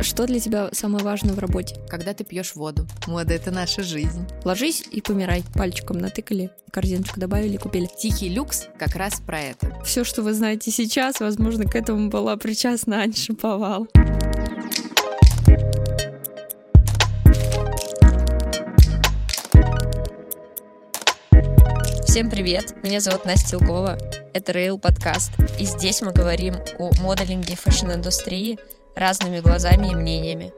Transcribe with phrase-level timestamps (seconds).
[0.00, 1.74] Что для тебя самое важное в работе?
[1.88, 2.86] Когда ты пьешь воду.
[3.08, 4.26] Мода— это наша жизнь.
[4.44, 5.42] Ложись и помирай.
[5.54, 7.88] Пальчиком натыкали, корзиночку добавили, купили.
[7.98, 9.76] Тихий люкс как раз про это.
[9.84, 13.88] Все, что вы знаете сейчас, возможно, к этому была причастна Аня Шиповал.
[22.04, 22.74] Всем привет!
[22.84, 23.98] Меня зовут Настя Илгова.
[24.32, 25.32] Это Rail подкаст.
[25.58, 28.58] И здесь мы говорим о моделинге фэшн-индустрии—
[28.98, 30.52] разными глазами и мнениями.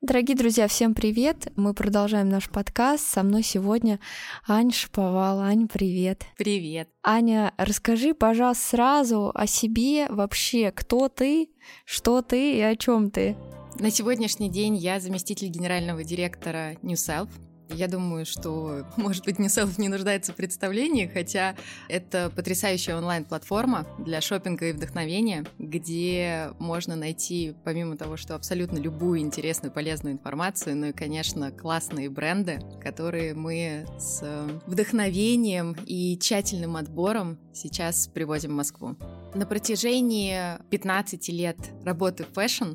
[0.00, 1.52] Дорогие друзья, всем привет!
[1.54, 3.06] Мы продолжаем наш подкаст.
[3.06, 4.00] Со мной сегодня
[4.48, 5.38] Аня Шаповал.
[5.38, 6.24] Аня, привет!
[6.36, 6.88] Привет!
[7.04, 11.50] Аня, расскажи, пожалуйста, сразу о себе вообще, кто ты,
[11.84, 13.36] что ты и о чем ты.
[13.78, 17.28] На сегодняшний день я заместитель генерального директора NUSELF.
[17.74, 21.56] Я думаю, что, может быть, NUSELF не нуждается в представлении, хотя
[21.88, 29.20] это потрясающая онлайн-платформа для шопинга и вдохновения, где можно найти, помимо того, что абсолютно любую
[29.20, 34.22] интересную, полезную информацию, ну и, конечно, классные бренды, которые мы с
[34.66, 38.96] вдохновением и тщательным отбором сейчас привозим в Москву.
[39.34, 42.74] На протяжении 15 лет работы в фэшн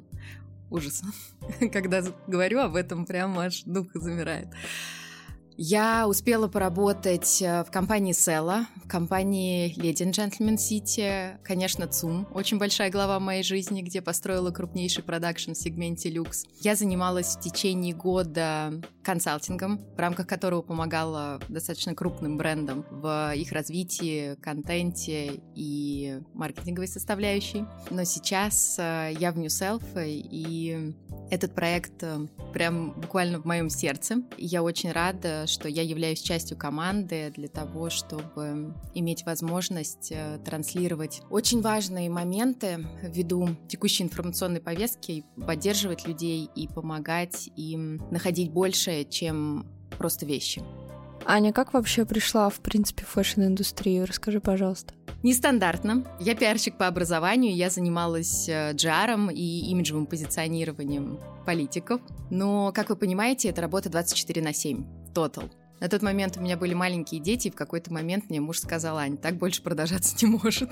[0.70, 1.02] ужас.
[1.72, 4.48] Когда говорю об этом, прям аж дух замирает.
[5.60, 12.60] Я успела поработать э, в компании Села, в компании and Gentleman City, конечно, ЦУМ, очень
[12.60, 16.46] большая глава моей жизни, где построила крупнейший продакшн в сегменте люкс.
[16.62, 23.52] Я занималась в течение года консалтингом, в рамках которого помогала достаточно крупным брендам в их
[23.52, 27.66] развитии, контенте и маркетинговой составляющей.
[27.90, 30.94] Но сейчас э, я в New Self, и
[31.32, 34.18] этот проект э, прям буквально в моем сердце.
[34.38, 41.22] Я очень рада, что я являюсь частью команды для того, чтобы иметь возможность э, транслировать
[41.30, 49.66] очень важные моменты ввиду текущей информационной повестки, поддерживать людей и помогать им находить большее, чем
[49.98, 50.62] просто вещи.
[51.26, 54.06] Аня, как вообще пришла, в принципе, в фэшн-индустрию?
[54.06, 54.94] Расскажи, пожалуйста.
[55.24, 56.06] Нестандартно.
[56.20, 62.02] Я пиарщик по образованию, я занималась GR-ом э, и имиджевым позиционированием политиков.
[62.30, 64.86] Но, как вы понимаете, это работа 24 на 7
[65.18, 65.50] тотал.
[65.80, 68.98] На тот момент у меня были маленькие дети, и в какой-то момент мне муж сказал,
[68.98, 70.70] Ань, так больше продолжаться не может.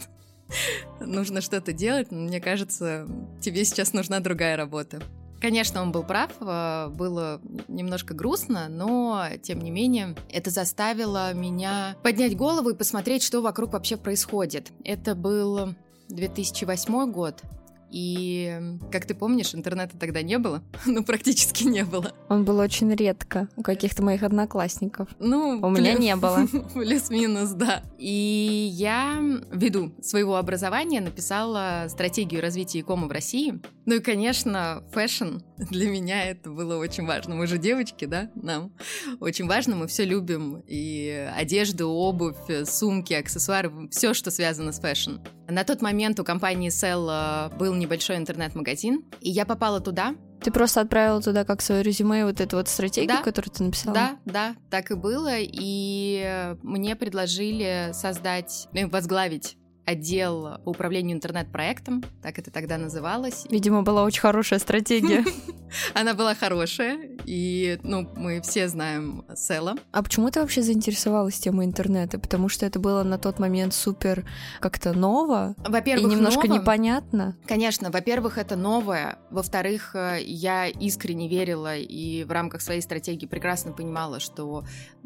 [1.00, 3.08] Нужно что-то делать, но мне кажется,
[3.42, 5.02] тебе сейчас нужна другая работа.
[5.42, 11.96] Конечно, он был прав, э, было немножко грустно, но, тем не менее, это заставило меня
[12.04, 14.72] поднять голову и посмотреть, что вокруг вообще происходит.
[14.84, 15.74] Это был
[16.10, 17.42] 2008 год,
[17.96, 20.62] и, как ты помнишь, интернета тогда не было.
[20.86, 22.12] ну, практически не было.
[22.28, 25.08] Он был очень редко у каких-то моих одноклассников.
[25.20, 26.46] Ну, у меня не было.
[26.74, 27.84] Плюс-минус, да.
[27.98, 29.18] И я,
[29.50, 33.62] ввиду своего образования, написала стратегию развития e-com а в России.
[33.86, 37.36] Ну и, конечно, фэшн для меня это было очень важно.
[37.36, 38.74] Мы же девочки, да, нам
[39.22, 40.62] очень важно, мы все любим.
[40.68, 42.36] И одежду, обувь,
[42.66, 45.20] сумки, аксессуары, все, что связано с фэшн.
[45.48, 47.08] На тот момент у компании Sela
[47.52, 50.16] э, был небольшой интернет-магазин, и я попала туда.
[50.42, 53.96] Ты просто отправила туда как свое резюме вот эту вот стратегию, да, которую ты написала?
[53.96, 55.36] Да, да, так и было.
[55.38, 63.46] И мне предложили создать, ну, возглавить отдел по управлению интернет-проектом, так это тогда называлось.
[63.50, 65.24] Видимо, была очень хорошая стратегия.
[65.94, 69.76] Она была хорошая, и, ну, мы все знаем Sela.
[69.92, 72.20] А почему ты вообще заинтересовалась темой интернета?
[72.20, 74.26] Потому что это было на тот момент супер
[74.60, 76.60] как-то ново во-первых, и немножко ново.
[76.60, 77.38] непонятно.
[77.48, 79.18] Конечно, во-первых, это новое.
[79.30, 84.64] Во-вторых, э, я искренне верила и в рамках своей стратегии прекрасно понимала, что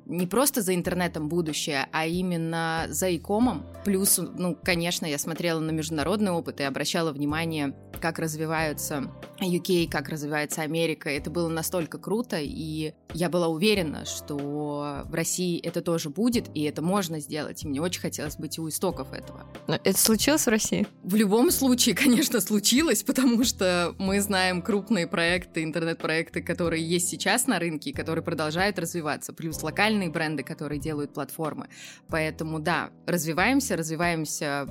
[0.09, 3.65] не просто за интернетом будущее, а именно за икомом.
[3.85, 10.09] Плюс, ну, конечно, я смотрела на международный опыт и обращала внимание, как развиваются UK, как
[10.09, 11.09] развивается Америка.
[11.09, 16.63] Это было настолько круто, и я была уверена, что в России это тоже будет, и
[16.63, 17.63] это можно сделать.
[17.63, 19.45] И мне очень хотелось быть у истоков этого.
[19.67, 20.87] Но это случилось в России?
[21.03, 27.47] В любом случае, конечно, случилось, потому что мы знаем крупные проекты, интернет-проекты, которые есть сейчас
[27.47, 31.67] на рынке, которые продолжают развиваться, плюс локальные локальные бренды, которые делают платформы.
[32.07, 34.67] Поэтому да, развиваемся, развиваемся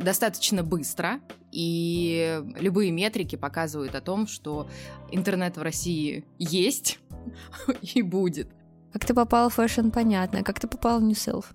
[0.00, 1.20] достаточно быстро,
[1.50, 4.68] и любые метрики показывают о том, что
[5.10, 6.98] интернет в России есть
[7.94, 8.48] и будет.
[8.92, 10.42] Как ты попала в фэшн, понятно.
[10.42, 11.46] Как ты попала в NUSELF?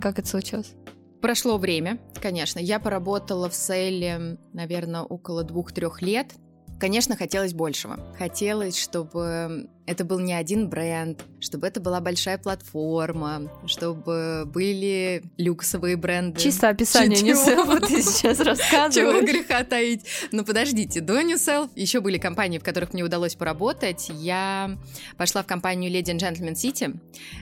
[0.00, 0.74] Как это случилось?
[1.20, 2.58] Прошло время, конечно.
[2.58, 6.34] Я поработала в сейле, наверное, около двух-трех лет.
[6.78, 7.98] Конечно, хотелось большего.
[8.18, 15.96] Хотелось, чтобы это был не один бренд, чтобы это была большая платформа, чтобы были люксовые
[15.96, 16.40] бренды.
[16.40, 18.94] Чисто описание Self ты сейчас рассказываешь.
[18.94, 20.04] Чего греха таить.
[20.32, 24.10] Но подождите, до Self еще были компании, в которых мне удалось поработать.
[24.10, 24.78] Я
[25.16, 26.98] пошла в компанию Lady and Gentleman City,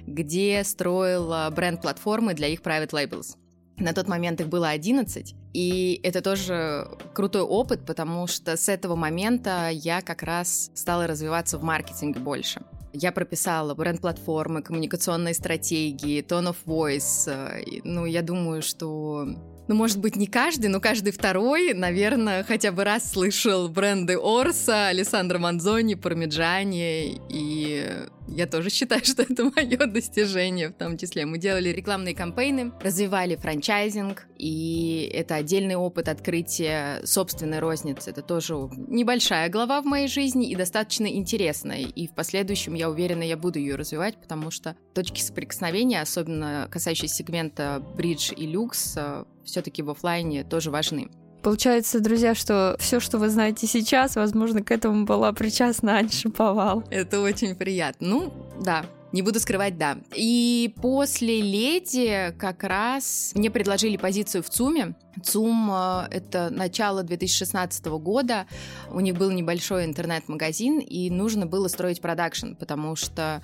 [0.06, 3.36] где строила бренд-платформы для их private labels.
[3.76, 8.96] На тот момент их было 11, и это тоже крутой опыт, потому что с этого
[8.96, 12.62] момента я как раз стала развиваться в маркетинге больше.
[12.94, 17.24] Я прописала бренд-платформы, коммуникационные стратегии, tone of voice.
[17.26, 19.26] Э, ну, я думаю, что
[19.68, 24.88] ну, может быть, не каждый, но каждый второй, наверное, хотя бы раз слышал бренды Орса,
[24.88, 27.86] Александра Манзони, Пармиджани, и
[28.28, 31.26] я тоже считаю, что это мое достижение в том числе.
[31.26, 38.10] Мы делали рекламные кампейны, развивали франчайзинг, и это отдельный опыт открытия собственной розницы.
[38.10, 38.54] Это тоже
[38.88, 41.80] небольшая глава в моей жизни и достаточно интересная.
[41.80, 47.16] И в последующем, я уверена, я буду ее развивать, потому что точки соприкосновения, особенно касающиеся
[47.16, 48.96] сегмента бридж и люкс,
[49.44, 51.08] все-таки в офлайне тоже важны.
[51.42, 56.84] Получается, друзья, что все, что вы знаете сейчас, возможно, к этому была причастна Аня Шиповал.
[56.90, 58.08] Это очень приятно.
[58.08, 59.98] Ну, да, не буду скрывать, да.
[60.14, 64.94] И после «Леди» как раз мне предложили позицию в ЦУМе.
[65.22, 68.46] ЦУМ э,— это начало 2016 года.
[68.90, 73.42] У них был небольшой интернет-магазин, и нужно было строить продакшн, потому что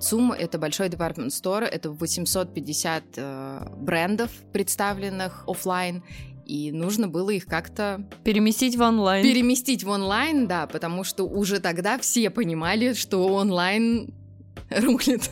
[0.00, 6.04] ЦУМ— это большой департмент стор, это 850 э, брендов, представленных офлайн,
[6.48, 8.08] и нужно было их как-то...
[8.24, 9.22] Переместить в онлайн.
[9.22, 14.12] Переместить в онлайн, да, потому что уже тогда все понимали, что онлайн
[14.70, 15.30] рухнет.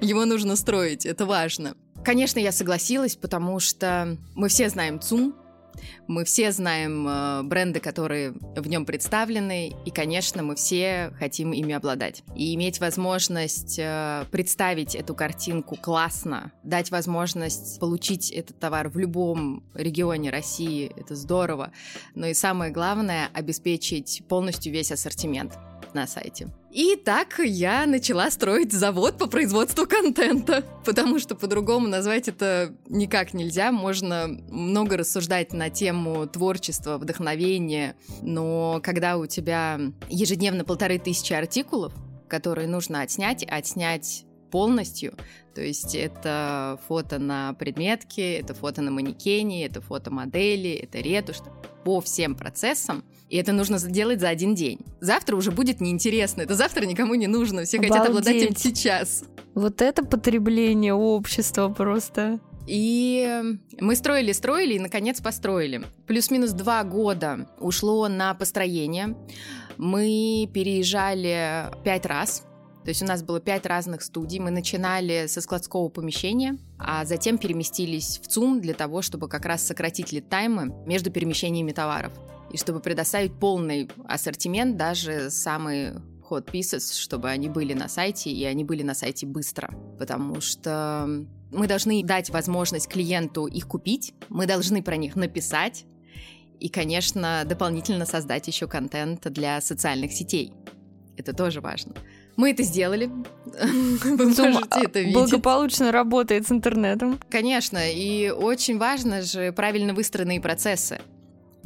[0.00, 1.74] Его нужно строить, это важно.
[2.02, 5.34] Конечно, я согласилась, потому что мы все знаем ЦУМ,
[6.06, 11.74] мы все знаем э, бренды, которые в нем представлены, и, конечно, мы все хотим ими
[11.74, 12.22] обладать.
[12.34, 19.64] И иметь возможность э, представить эту картинку классно, дать возможность получить этот товар в любом
[19.74, 21.72] регионе России, это здорово.
[22.14, 25.58] Но и самое главное, обеспечить полностью весь ассортимент
[25.92, 26.48] на сайте.
[26.74, 33.32] И так я начала строить завод по производству контента, потому что по-другому назвать это никак
[33.32, 33.70] нельзя.
[33.70, 39.78] Можно много рассуждать на тему творчества, вдохновения, но когда у тебя
[40.08, 41.92] ежедневно полторы тысячи артикулов,
[42.28, 45.14] которые нужно отснять, отснять полностью.
[45.54, 51.38] То есть это фото на предметке, это фото на манекене, это фото модели, это ретушь
[51.84, 53.04] по всем процессам.
[53.28, 54.80] И это нужно сделать за один день.
[55.00, 56.42] Завтра уже будет неинтересно.
[56.42, 57.64] Это завтра никому не нужно.
[57.64, 57.92] Все Обалдеть.
[57.92, 59.24] хотят обладать им сейчас.
[59.54, 62.40] Вот это потребление общества просто.
[62.66, 63.42] И
[63.78, 65.82] мы строили, строили и, наконец, построили.
[66.06, 69.16] Плюс-минус два года ушло на построение.
[69.76, 72.46] Мы переезжали пять раз.
[72.84, 74.38] То есть у нас было пять разных студий.
[74.38, 79.66] Мы начинали со складского помещения, а затем переместились в ЦУМ для того, чтобы как раз
[79.66, 82.12] сократить лид-таймы между перемещениями товаров
[82.52, 88.44] и чтобы предоставить полный ассортимент, даже самые hot pieces, чтобы они были на сайте, и
[88.44, 89.70] они были на сайте быстро.
[89.98, 91.08] Потому что
[91.50, 95.86] мы должны дать возможность клиенту их купить, мы должны про них написать,
[96.60, 100.52] и, конечно, дополнительно создать еще контент для социальных сетей.
[101.16, 101.94] Это тоже важно.
[102.36, 103.10] Мы это сделали.
[103.46, 105.14] Вы можете это видеть.
[105.14, 107.18] Благополучно работает с интернетом.
[107.30, 111.00] Конечно, и очень важно же правильно выстроенные процессы.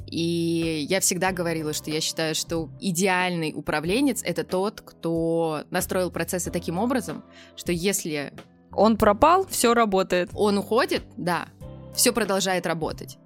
[0.07, 6.51] И я всегда говорила, что я считаю, что идеальный управленец— это тот, кто настроил процессы
[6.51, 7.25] таким образом,
[7.57, 8.33] что если...
[8.73, 10.31] Он пропал, все работает.
[10.35, 11.49] Он уходит, да,
[11.95, 13.19] все продолжает работать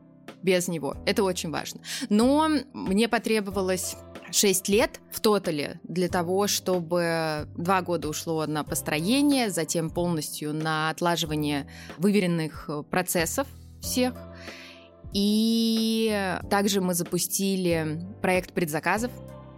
[0.43, 0.97] без него.
[1.07, 1.81] Это очень важно.
[2.09, 3.97] Но мне потребовалось
[4.31, 10.91] 6 лет в тотале для того, чтобы два года ушло на построение, затем полностью на
[10.91, 11.67] отлаживание
[11.99, 13.47] выверенных э, процессов
[13.81, 14.15] всех.
[15.13, 19.13] И также мы запустили проект предзаказов.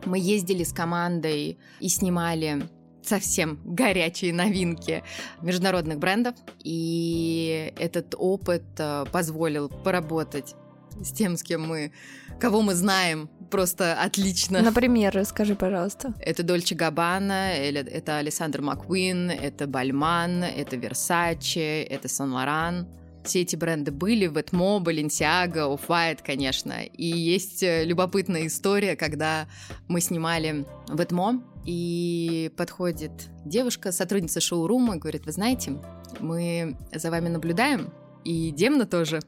[0.04, 2.66] Мы ездили с командой и снимали
[3.06, 5.02] совсем горячие новинки
[5.42, 6.34] международных брендов.
[6.62, 10.54] И этот опыт э, позволил поработать
[11.02, 11.92] с тем, с кем мы,
[12.40, 14.62] кого мы знаем просто отлично.
[14.62, 16.14] Например, расскажи, пожалуйста.
[16.20, 22.88] Это Дольче Габбана, это Александр Маккуин, это Бальман, это Версаче, это Сан Лоран.
[23.25, 26.82] Все эти бренды были, в Ветмо, Balenciaga, Off-White, конечно.
[26.82, 29.46] И есть э, любопытная история, когда
[29.88, 33.12] мы снимали Ветмо, и подходит
[33.44, 35.78] девушка, сотрудница шоурума, говорит, вы знаете,
[36.21, 37.92] мы за вами наблюдаем,
[38.25, 39.21] и Демна тоже.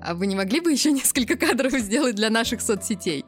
[0.00, 3.24] а вы не могли бы еще несколько кадров сделать для наших соцсетей?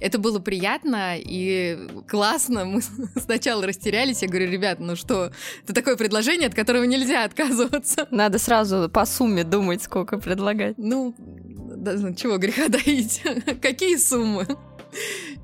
[0.00, 1.78] Это было приятно и
[2.08, 2.64] классно.
[2.64, 2.82] Мы
[3.16, 4.22] сначала растерялись.
[4.22, 5.32] Я говорю, ребят, ну что,
[5.64, 8.06] это такое предложение, от которого нельзя отказываться.
[8.10, 10.76] Надо сразу по сумме думать, сколько предлагать.
[10.78, 13.22] Ну, да, ну, чего греха доить.
[13.62, 14.46] Какие суммы?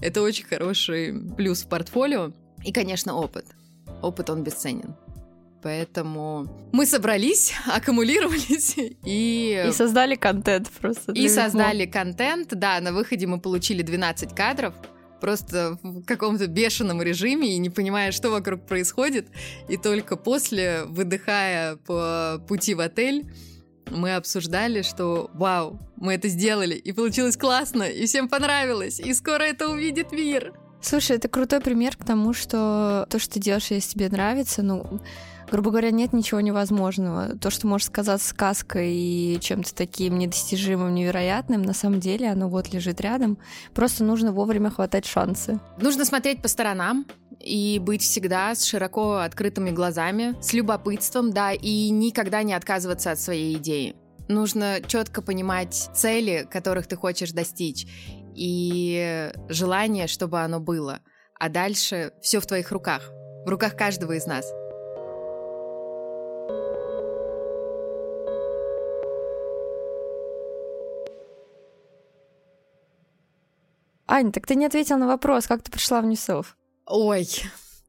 [0.00, 2.32] Это очень хороший плюс в портфолио.
[2.66, 3.46] И, конечно, опыт.
[4.02, 4.94] Опыт, он бесценен.
[5.62, 9.64] Поэтому мы собрались, аккумулировались и...
[9.68, 11.12] И создали контент просто.
[11.12, 14.74] И создали контент, да, на выходе мы получили 12 кадров,
[15.20, 19.28] просто в каком-то бешеном режиме и не понимая, что вокруг происходит.
[19.68, 23.24] И только после, выдыхая по пути в отель,
[23.90, 29.42] мы обсуждали, что вау, мы это сделали, и получилось классно, и всем понравилось, и скоро
[29.44, 30.52] это увидит мир.
[30.88, 35.00] Слушай, это крутой пример к тому, что то, что ты делаешь, если тебе нравится, ну,
[35.50, 37.36] грубо говоря, нет ничего невозможного.
[37.36, 42.72] То, что может сказаться сказкой и чем-то таким недостижимым, невероятным, на самом деле оно вот
[42.72, 43.36] лежит рядом.
[43.74, 45.58] Просто нужно вовремя хватать шансы.
[45.80, 47.04] Нужно смотреть по сторонам
[47.40, 53.18] и быть всегда с широко открытыми глазами, с любопытством, да, и никогда не отказываться от
[53.18, 53.96] своей идеи.
[54.28, 57.88] Нужно четко понимать цели, которых ты хочешь достичь,
[58.36, 61.00] и желание, чтобы оно было.
[61.38, 63.10] А дальше все в твоих руках,
[63.44, 64.52] в руках каждого из нас.
[74.08, 76.56] Ань, так ты не ответил на вопрос, как ты пришла в Ньюселф?
[76.86, 77.26] Ой,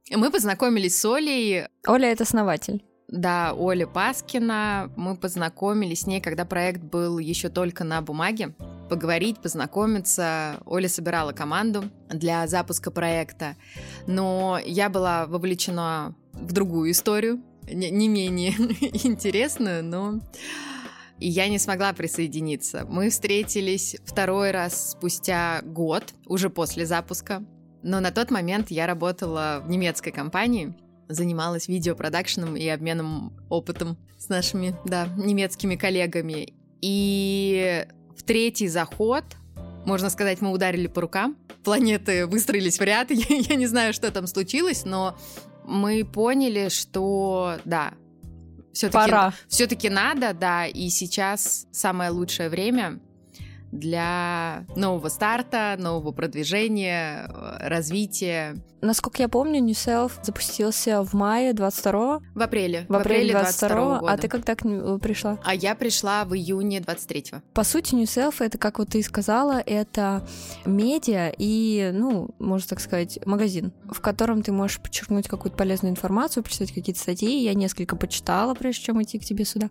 [0.10, 1.68] мы познакомились с Олей.
[1.88, 2.87] Оля— это основатель.
[3.08, 4.92] Да, Оля Паскина.
[4.98, 8.54] Мы познакомились с ней, когда проект был еще только на бумаге.
[8.90, 10.58] Поговорить, познакомиться.
[10.66, 13.56] Оля собирала команду для запуска проекта.
[14.08, 18.52] Но я была вовлечена в другую историю, не менее
[19.06, 20.20] интересную, но
[21.20, 22.86] и я не смогла присоединиться.
[22.90, 27.44] Мы встретились второй раз спустя год, уже после запуска.
[27.84, 30.76] Но на тот момент я работала в немецкой компании,
[31.10, 36.54] занималась видеопродакшеном и обменом опытом с нашими, да, немецкими коллегами.
[36.82, 37.86] И
[38.16, 39.24] в третий заход,
[39.86, 41.38] можно сказать, мы ударили по рукам.
[41.64, 43.12] Планеты выстроились в ряд.
[43.12, 45.18] Я, я не знаю, что там случилось, но
[45.66, 47.94] мы поняли, что да,
[48.74, 49.34] все-таки, Пора.
[49.48, 53.00] Все-таки надо, да, и сейчас самое лучшее время
[53.72, 58.56] для нового старта, нового продвижения, э, развития.
[58.80, 62.86] Насколько я помню, New Self запустился в мае 22 В апреле.
[62.88, 64.14] В, в апреле 22 -го года.
[64.14, 65.40] А ты когда к нему пришла?
[65.44, 67.42] А я пришла в июне 23-го.
[67.54, 70.28] По сути, New Self— это, как вот ты сказала, это
[70.66, 76.44] медиа и, ну, можно так сказать, магазин, в котором ты можешь подчеркнуть какую-то полезную информацию,
[76.44, 77.44] почитать какие-то статьи.
[77.44, 79.70] Я несколько почитала, прежде чем идти к тебе сюда.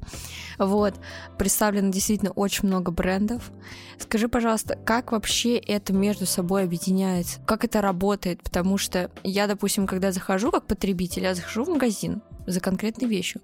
[0.59, 0.95] Вот.
[1.39, 3.53] Представлено действительно очень много брендов.
[3.99, 7.41] Скажи, пожалуйста, как вообще это между собой объединяется?
[7.47, 8.43] Как это работает?
[8.43, 13.41] Потому что я, допустим, когда захожу как потребитель, я захожу в магазин, за конкретной вещью.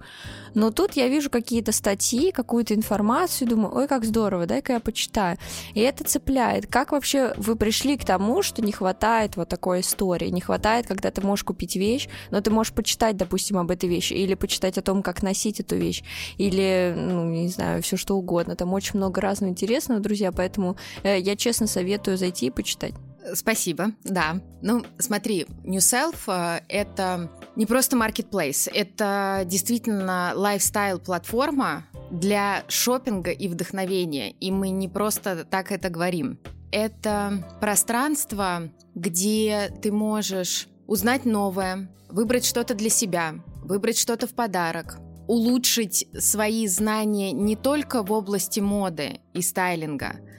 [0.54, 5.38] Но тут я вижу какие-то статьи, какую-то информацию, думаю, ой, как здорово, дай-ка я почитаю.
[5.74, 6.66] И это цепляет.
[6.66, 10.28] Как вообще вы пришли к тому, что не хватает вот такой истории?
[10.28, 14.14] Не хватает, когда ты можешь купить вещь, но ты можешь почитать, допустим, об этой вещи,
[14.14, 16.02] или почитать о том, как носить эту вещь,
[16.38, 18.56] или, ну, не знаю, все что угодно.
[18.56, 22.94] Там очень много разного интересного, друзья, поэтому э, я честно советую зайти и почитать.
[23.34, 24.40] Спасибо, да.
[24.62, 33.48] Ну, смотри, New Self э,— это не просто marketplace, это действительно лайфстайл-платформа для шопинга и
[33.48, 34.32] вдохновения.
[34.32, 36.38] И мы не просто так это говорим.
[36.70, 44.98] Это пространство, где ты можешь узнать новое, выбрать что-то для себя, выбрать что-то в подарок,
[45.28, 50.16] улучшить свои знания не только в области моды и стайлинга—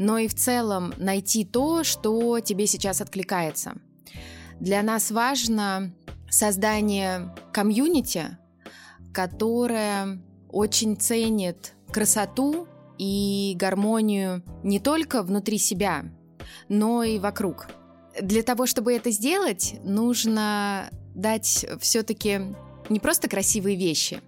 [0.00, 3.74] но и в целом найти то, что тебе сейчас откликается.
[4.58, 5.92] Для нас важно
[6.30, 8.38] создание комьюнити,
[9.12, 12.66] которое очень ценит красоту
[12.96, 16.06] и гармонию не только внутри себя,
[16.70, 17.68] но и вокруг.
[18.22, 22.40] Для того, чтобы это сделать, нужно дать все-таки
[22.88, 24.22] не просто красивые вещи,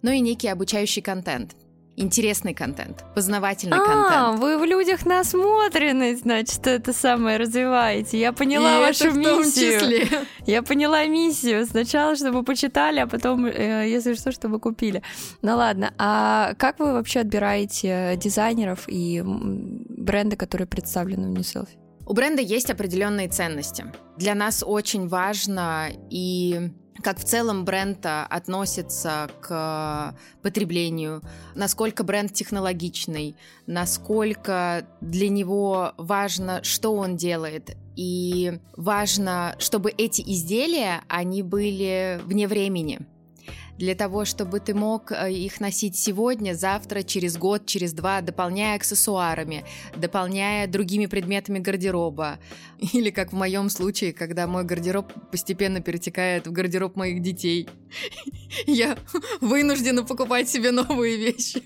[0.00, 1.54] но и некий обучающий контент–
[1.98, 4.16] интересный контент, познавательный а, контент.
[4.16, 8.18] А, вы в людях насмотренность, значит, это самое развиваете.
[8.18, 9.80] Я поняла И вашу миссию.
[9.80, 10.08] Числе.
[10.46, 11.66] Я поняла миссию.
[11.66, 15.02] Сначала, чтобы почитали, а потом, э, если что, чтобы купили.
[15.42, 21.78] Ну ладно, а как вы вообще отбираете дизайнеров и бренды, которые представлены в New Selfie?
[22.06, 23.84] У бренда есть определенные ценности.
[24.16, 26.70] Для нас очень важно и
[27.02, 31.22] как в целом бренд относится к потреблению,
[31.54, 33.36] насколько бренд технологичный,
[33.66, 42.46] насколько для него важно, что он делает, и важно, чтобы эти изделия, они были вне
[42.46, 43.00] времени
[43.78, 48.76] для того, чтобы ты мог э, их носить сегодня, завтра, через год, через два, дополняя
[48.76, 49.64] аксессуарами,
[49.96, 52.38] дополняя другими предметами гардероба.
[52.92, 57.68] Или как в моем случае, когда мой гардероб постепенно перетекает в гардероб моих детей.
[58.66, 58.98] Я
[59.40, 61.62] вынуждена покупать себе новые вещи.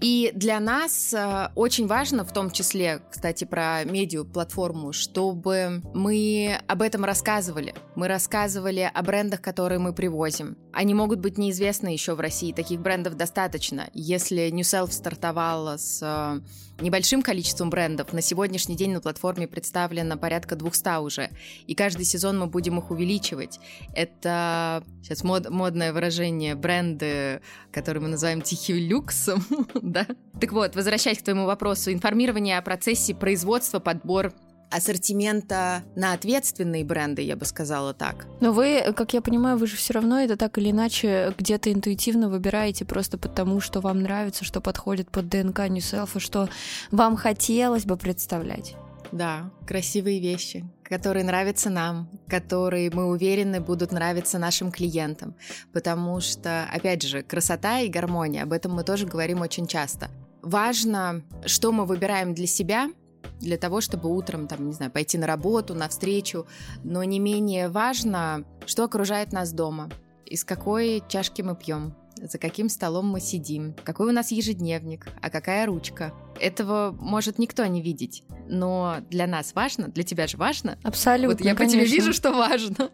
[0.00, 6.82] И для нас э, очень важно, в том числе, кстати, про медиа-платформу, чтобы мы об
[6.82, 7.74] этом рассказывали.
[7.94, 10.58] Мы рассказывали о брендах, которые мы привозим.
[10.72, 13.88] Они могут быть неизвестны еще в России, таких брендов достаточно.
[13.94, 18.12] Если New Self стартовала с э, небольшим количеством брендов.
[18.12, 21.30] На сегодняшний день на платформе представлено порядка 200 уже.
[21.66, 23.58] И каждый сезон мы будем их увеличивать.
[23.94, 27.40] Это сейчас мод, модное выражение бренды,
[27.72, 29.44] которые мы называем тихим люксом.
[29.82, 30.06] да?
[30.40, 34.32] Так вот, возвращаясь к твоему вопросу, информирование о процессе производства, подбор
[34.70, 38.26] ассортимента на ответственные бренды, я бы сказала так.
[38.40, 42.28] Но вы, как я понимаю, вы же все равно это так или иначе где-то интуитивно
[42.28, 46.48] выбираете просто потому, что вам нравится, что подходит под ДНК New Self, и что
[46.90, 48.76] вам хотелось бы представлять.
[49.12, 55.36] Да, красивые вещи, которые нравятся нам, которые, мы уверены, будут нравиться нашим клиентам.
[55.72, 60.10] Потому что, опять же, красота и гармония, об этом мы тоже говорим очень часто.
[60.42, 62.90] Важно, что мы выбираем для себя–
[63.40, 66.46] для того, чтобы утром, там, не знаю, пойти на работу, на встречу.
[66.84, 69.90] Но не менее важно, что окружает нас дома,
[70.24, 75.30] из какой чашки мы пьем, за каким столом мы сидим, какой у нас ежедневник, а
[75.30, 76.12] какая ручка.
[76.40, 78.24] Этого может никто не видеть.
[78.48, 80.78] Но для нас важно, для тебя же важно.
[80.82, 81.36] Абсолютно.
[81.36, 82.90] Вот я по тебе вижу, что важно.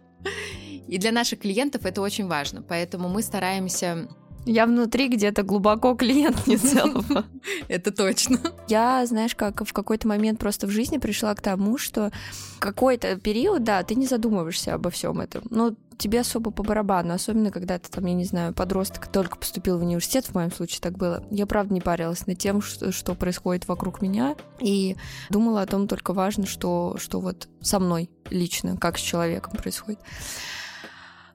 [0.88, 2.62] И для наших клиентов это очень важно.
[2.62, 4.08] Поэтому мы стараемся
[4.44, 7.24] я внутри где-то глубоко клиент не целого.
[7.68, 8.38] Это точно.
[8.68, 12.10] Я, знаешь, как в какой-то момент просто в жизни пришла к тому, что
[12.58, 15.42] какой-то период, да, ты не задумываешься обо всем этом.
[15.50, 19.78] Но тебе особо по барабану, особенно когда ты там, я не знаю, подросток только поступил
[19.78, 21.24] в университет, в моем случае так было.
[21.30, 24.96] Я правда не парилась над тем, что, что происходит вокруг меня, и
[25.30, 30.00] думала о том только важно, что, что вот со мной лично, как с человеком происходит.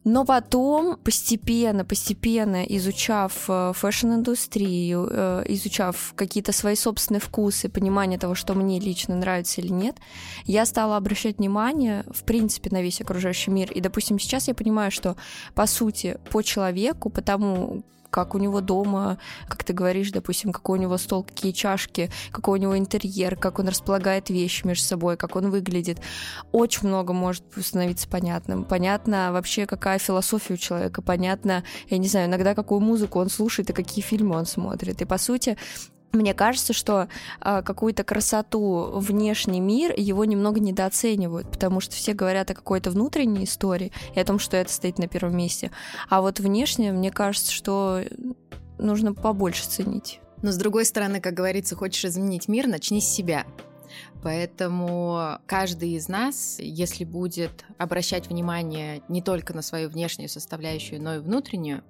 [0.10, 8.34] Но потом, постепенно, постепенно изучав э, фэшн-индустрию, э, изучав какие-то свои собственные вкусы, понимание того,
[8.34, 9.98] что мне лично нравится или нет,
[10.46, 13.70] я стала обращать внимание, в принципе, на весь окружающий мир.
[13.74, 15.18] И, допустим, сейчас я понимаю, что,
[15.54, 19.18] по сути, по человеку, по тому, как у него дома,
[19.48, 23.60] как ты говоришь, допустим, какой у него стол, какие чашки, какой у него интерьер, как
[23.60, 26.00] он располагает вещи между собой, как он выглядит.
[26.52, 28.64] Очень много может становиться понятным.
[28.64, 33.70] Понятно вообще, какая философия у человека, понятно, я не знаю, иногда какую музыку он слушает
[33.70, 35.02] и какие фильмы он смотрит.
[35.02, 35.58] И, по сути,
[36.18, 37.08] мне кажется, что
[37.42, 43.46] э, какую-то красоту внешний мир его немного недооценивают, потому что все говорят о какой-то внутренней
[43.46, 45.72] истории и о том, что это стоит на первом месте.
[46.10, 48.02] А вот внешне, мне кажется, что
[48.78, 50.20] нужно побольше ценить.
[50.42, 53.46] Но с другой стороны, как говорится, хочешь изменить мир, начни с себя.
[54.22, 61.16] Поэтому каждый из нас, если будет обращать внимание не только на свою внешнюю составляющую, но
[61.16, 61.84] и внутреннюю,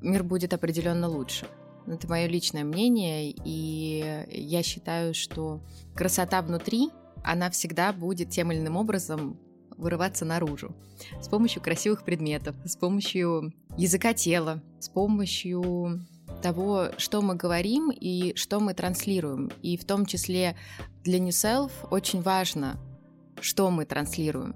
[0.00, 1.46] мир будет определенно лучше.
[1.86, 5.60] Это мое личное мнение, и я считаю, что
[5.94, 6.90] красота внутри,
[7.24, 9.38] она всегда будет тем или иным образом
[9.76, 10.74] вырываться наружу.
[11.20, 16.06] С помощью красивых предметов, с помощью языка тела, с помощью
[16.42, 19.50] того, что мы говорим и что мы транслируем.
[19.62, 20.56] И в том числе
[21.02, 22.78] для New Self очень важно,
[23.40, 24.54] что мы транслируем.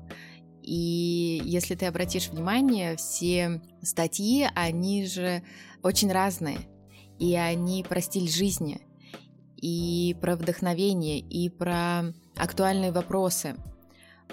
[0.63, 5.43] И если ты обратишь внимание, все статьи, они же
[5.83, 6.59] очень разные
[7.19, 8.81] и они про стиль жизни,
[9.57, 13.57] и про вдохновение, и про актуальные вопросы.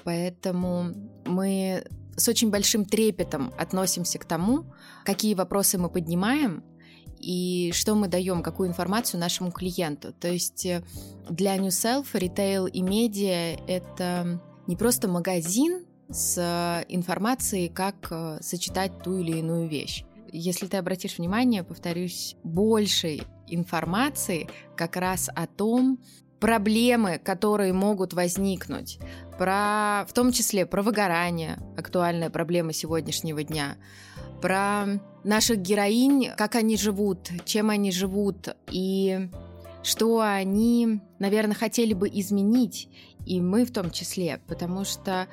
[0.03, 0.93] Поэтому
[1.25, 4.65] мы с очень большим трепетом относимся к тому,
[5.05, 6.63] какие вопросы мы поднимаем
[7.19, 10.11] и что мы даем, какую информацию нашему клиенту.
[10.13, 10.83] То есть э,
[11.29, 19.03] для New Self ритейл и медиа— это не просто магазин с информацией, как э, сочетать
[19.03, 25.99] ту или иную вещь если ты обратишь внимание, повторюсь, большей информации как раз о том,
[26.39, 28.99] проблемы, которые могут возникнуть,
[29.37, 33.77] про, в том числе про выгорание, актуальная проблема сегодняшнего дня,
[34.41, 34.85] про
[35.23, 39.29] наших героинь, как они живут, чем они живут и
[39.83, 42.89] что они, наверное, хотели бы изменить,
[43.25, 45.27] и мы в том числе, потому что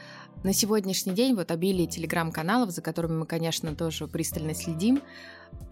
[0.44, 5.02] На сегодняшний день вот обилие телеграм-каналов, за которыми мы, конечно, тоже пристально следим,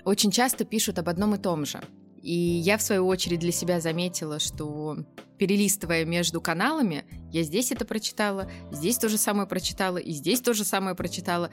[0.04, 1.80] очень часто пишут об одном и том же.
[2.20, 4.96] И я, в свою очередь, для себя заметила, что
[5.38, 10.52] перелистывая между каналами, я здесь это прочитала, здесь то же самое прочитала, и здесь то
[10.52, 11.50] же самое прочитала.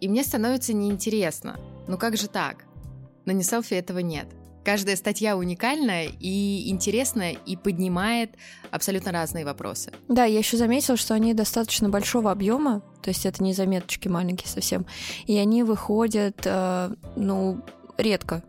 [0.00, 1.60] И мне становится неинтересно.
[1.86, 2.64] Ну как же так?
[3.26, 4.28] На неселфи этого нет.
[4.64, 8.30] Каждая статья уникальная и интересная и поднимает
[8.70, 9.92] абсолютно разные вопросы.
[10.08, 14.48] Да, я еще заметила, что они достаточно большого объема, то есть это не заметочки маленькие
[14.48, 14.86] совсем,
[15.26, 17.60] и они выходят, э, ну,
[17.98, 18.42] редко.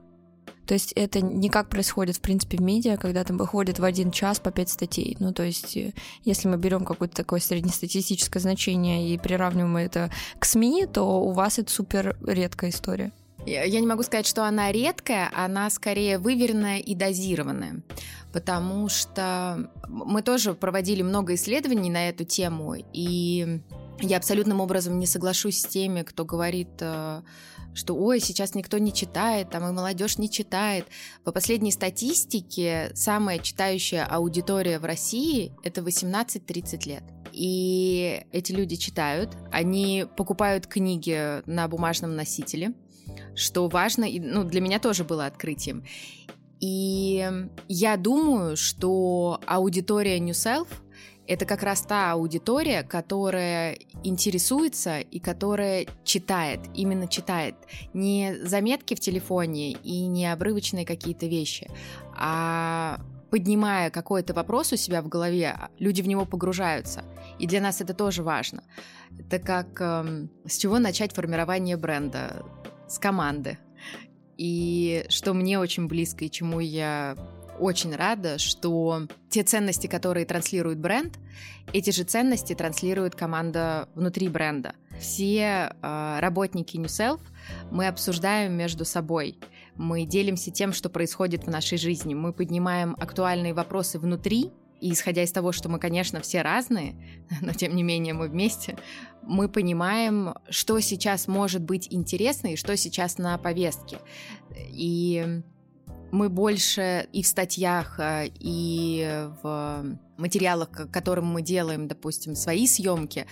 [0.65, 4.12] То есть это не как происходит, в принципе, в медиа, когда там выходит в один
[4.12, 5.15] час по пять статей.
[5.19, 10.45] Ну, то есть э, если мы берем какое-то такое среднестатистическое значение и приравниваем это к
[10.45, 13.12] СМИ, то у вас это супер редкая история.
[13.45, 17.84] Я не могу сказать, что она редкая, она скорее выверенная и дозированная,
[18.34, 23.62] потому что мы тоже проводили много исследований на эту тему, и
[24.01, 27.21] я абсолютным образом не соглашусь с теми, кто говорит, э,
[27.73, 30.88] что ой, сейчас никто не читает, там и молодежь не читает.
[31.23, 37.03] По последней статистике, самая читающая аудитория в России это 18-30 лет.
[37.31, 42.73] И эти люди читают, они покупают книги на бумажном носителе,
[43.36, 45.84] что важно, и, ну, для меня тоже было открытием.
[46.60, 47.30] И
[47.67, 50.67] я думаю, что аудитория New Self—
[51.28, 57.56] это как раз та аудитория, которая интересуется и которая читает, именно читает.
[57.93, 61.69] Не заметки в телефоне и не обрывочные какие-то вещи,
[62.15, 62.99] а
[63.32, 67.04] поднимая какой-то вопрос у себя в голове, люди в него погружаются.
[67.39, 68.63] И для нас это тоже важно.
[69.19, 72.45] Это как э, с чего начать формирование бренда?
[72.87, 73.57] С команды.
[74.37, 77.15] И что мне очень близко и чему я
[77.59, 81.17] очень рада, что те ценности, которые транслирует бренд,
[81.73, 84.75] эти же ценности транслирует команда внутри бренда.
[84.99, 87.21] Все э, работники New Self
[87.71, 89.39] мы обсуждаем между собой.
[89.75, 92.13] Мы делимся тем, что происходит в нашей жизни.
[92.13, 96.95] Мы поднимаем актуальные вопросы внутри и исходя из того, что мы, конечно, все разные,
[97.41, 98.77] но тем не менее мы вместе,
[99.21, 103.97] мы понимаем, что сейчас может быть интересно и что сейчас на повестке.
[104.55, 105.41] И
[106.11, 113.25] мы больше и в статьях, э, и в материалах, которым мы делаем, допустим, свои съемки,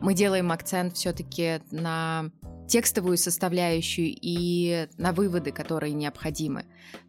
[0.00, 2.30] мы делаем акцент все-таки на
[2.68, 6.64] текстовую составляющую и на выводы, которые необходимы.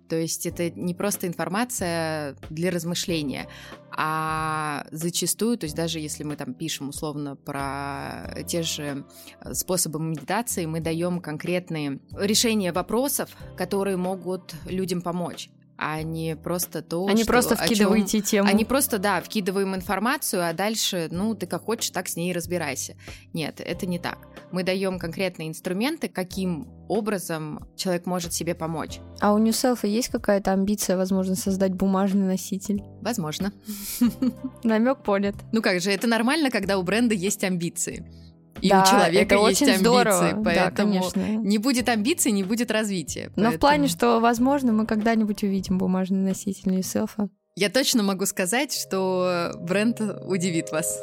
[0.10, 3.48] То есть это не просто информация для размышления,
[3.92, 9.06] а зачастую, то есть даже если мы там пишем условно про те же
[9.42, 15.50] э, способы медитации, мы даем конкретные решения вопросов, которые могут людям помочь
[15.82, 18.24] а не просто то, Они что, просто вкидываете чем...
[18.24, 18.50] тему.
[18.50, 22.96] Они просто, да, вкидываем информацию, а дальше, ну, ты как хочешь, так с ней разбирайся.
[23.32, 24.28] Нет, это не так.
[24.52, 29.00] Мы даем конкретные инструменты, каким образом человек может себе помочь.
[29.22, 32.84] А у NewSelf есть какая-то амбиция, возможно, создать бумажный носитель?
[33.02, 33.54] Возможно.
[34.64, 35.36] Намек понят.
[35.54, 38.06] Ну как же, это нормально, когда у бренда есть амбиции.
[38.62, 40.42] И да, у человека это есть очень амбиции, здорово.
[40.44, 43.32] поэтому да, не будет амбиций, не будет развития.
[43.36, 43.58] Но поэтому...
[43.58, 47.30] в плане, что, возможно, мы когда-нибудь увидим бумажный носитель Юселфа.
[47.56, 51.00] Я точно могу сказать, что бренд удивит вас.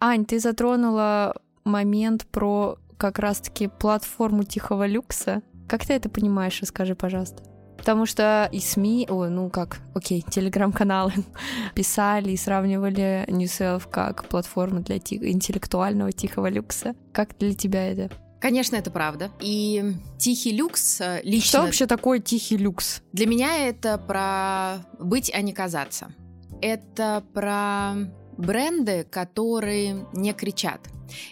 [0.00, 5.40] Ань, ты затронула момент про как раз-таки платформу Тихого Люкса.
[5.68, 7.42] Как ты это понимаешь, расскажи, пожалуйста.
[7.76, 11.12] Потому что и СМИ, ой, ну как, окей, телеграм-каналы
[11.74, 16.94] писали и сравнивали NewSelf как платформу для ти- интеллектуального тихого люкса.
[17.12, 18.10] Как для тебя это?
[18.40, 19.30] Конечно, это правда.
[19.40, 21.48] И тихий люкс э, лично...
[21.48, 23.02] Что вообще такое тихий люкс?
[23.12, 26.12] Для меня это про быть, а не казаться.
[26.60, 27.94] Это про
[28.36, 30.80] бренды, которые не кричат.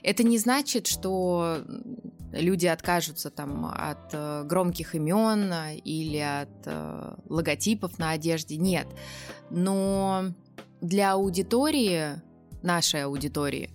[0.03, 1.59] Это не значит, что
[2.33, 5.53] люди откажутся там от э, громких имен
[5.85, 8.57] или от э, логотипов на одежде.
[8.57, 8.87] Нет.
[9.51, 10.25] Но
[10.81, 12.23] для аудитории,
[12.63, 13.71] нашей аудитории,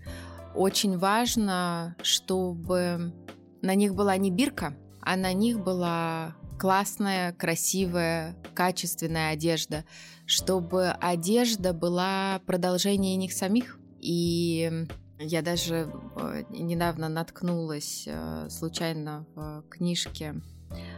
[0.55, 3.13] очень важно, чтобы
[3.61, 9.85] на них была не бирка, а на них была классная, красивая, качественная одежда,
[10.25, 13.79] чтобы одежда была продолжением них самих.
[13.99, 14.87] И
[15.19, 20.41] я даже э, недавно наткнулась э, случайно в книжке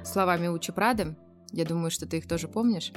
[0.04, 1.16] словами Учи Прады.
[1.52, 2.92] Я думаю, что ты их тоже помнишь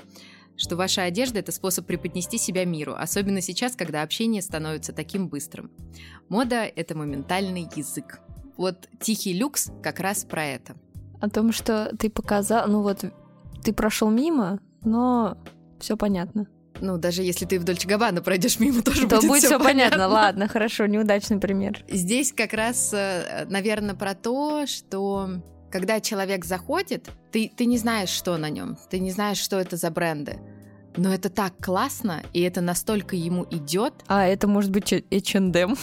[0.57, 5.71] что ваша одежда– это способ преподнести себя миру, особенно сейчас, когда общение становится таким быстрым.
[6.29, 8.21] Мода– это моментальный язык.
[8.57, 10.77] Вот «Тихий люкс» как раз про это.
[11.21, 13.05] О том, что ты показал, ну вот,
[13.63, 15.39] ты прошел мимо, но
[15.81, 16.47] все понятно.
[16.83, 19.99] Ну, даже если ты вдоль Габбана пройдешь мимо, тоже То будет, будет все понятно.
[19.99, 20.09] понятно.
[20.09, 21.85] Ладно, хорошо, неудачный пример.
[21.89, 22.93] Здесь как раз,
[23.49, 25.31] наверное, про то, что
[25.71, 29.77] когда человек заходит, ты, ты не знаешь, что на нем, ты не знаешь, что это
[29.77, 30.39] за бренды.
[30.97, 33.95] Но это так классно, и это настолько ему идет.
[34.09, 35.77] А это может быть H&M.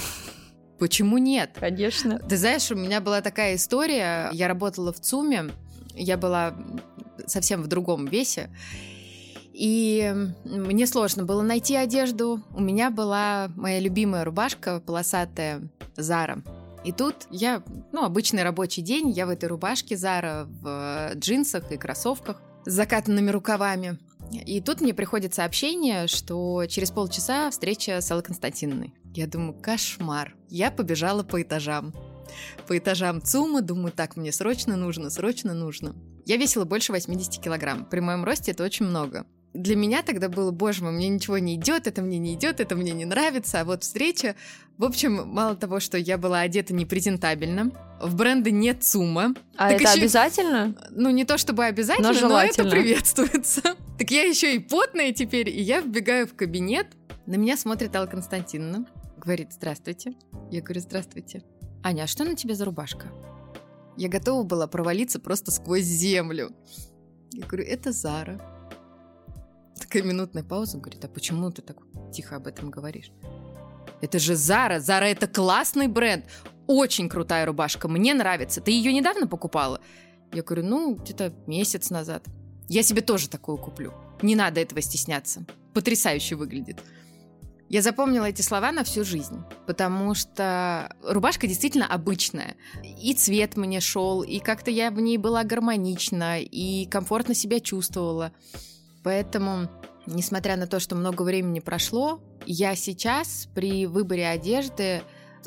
[0.77, 1.51] Почему нет?
[1.59, 2.19] Конечно.
[2.19, 4.29] Ты знаешь, у меня была такая история.
[4.33, 5.45] Я работала в ЦУМе,
[5.95, 6.53] я была
[7.25, 8.49] совсем в другом весе.
[9.59, 12.41] И мне сложно было найти одежду.
[12.53, 16.41] У меня была моя любимая рубашка полосатая Зара.
[16.85, 21.77] И тут я, ну, обычный рабочий день, я в этой рубашке Зара в джинсах и
[21.77, 23.99] кроссовках с закатанными рукавами.
[24.31, 28.93] И тут мне приходит сообщение, что через полчаса встреча с Аллой Константиновной.
[29.13, 30.37] Я думаю, кошмар.
[30.47, 31.93] Я побежала по этажам.
[32.65, 35.95] По этажам ЦУМа, думаю, так, мне срочно нужно, срочно нужно.
[36.25, 37.83] Я весила больше 80 килограмм.
[37.83, 39.25] При моем росте это очень много.
[39.53, 42.75] Для меня тогда было, боже мой, мне ничего не идет, это мне не идет, это
[42.75, 43.61] мне не нравится.
[43.61, 44.35] А вот встреча,
[44.77, 49.33] в общем, мало того, что я была одета непрезентабельно, в бренде нет ЦУМа.
[49.57, 49.99] А это еще...
[49.99, 50.75] обязательно?
[50.91, 53.61] Ну, не то чтобы обязательно, но, но это приветствуется.
[53.99, 56.87] Так я еще и потная теперь, и я вбегаю в кабинет.
[57.25, 58.85] На меня смотрит Алла Константиновна,
[59.17, 60.13] говорит, здравствуйте.
[60.49, 61.43] Я говорю, здравствуйте.
[61.83, 63.07] Аня, а что на тебе за рубашка?
[63.97, 66.55] Я готова была провалиться просто сквозь землю.
[67.33, 68.39] Я говорю, это Зара.
[69.79, 71.77] Такая минутная пауза, говорит, а почему ты так
[72.13, 73.11] тихо об этом говоришь?
[74.01, 76.25] Это же Зара, Зара это классный бренд,
[76.67, 78.61] очень крутая рубашка, мне нравится.
[78.61, 79.81] Ты ее недавно покупала?
[80.31, 82.25] Я говорю, ну, где-то месяц назад.
[82.67, 83.93] Я себе тоже такую куплю.
[84.21, 85.45] Не надо этого стесняться.
[85.73, 86.79] Потрясающе выглядит.
[87.69, 92.55] Я запомнила эти слова на всю жизнь, потому что рубашка действительно обычная.
[92.83, 98.31] И цвет мне шел, и как-то я в ней была гармонична, и комфортно себя чувствовала.
[99.03, 99.69] Поэтому,
[100.05, 105.01] несмотря на то, что много времени прошло, я сейчас при выборе одежды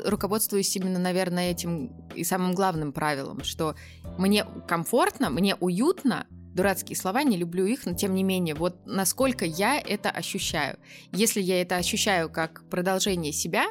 [0.04, 3.74] руководствуюсь именно, наверное, этим и самым главным правилом, что
[4.18, 9.44] мне комфортно, мне уютно, дурацкие слова, не люблю их, но тем не менее, вот насколько
[9.44, 10.78] я это ощущаю.
[11.12, 13.66] Если я это ощущаю как продолжение себя,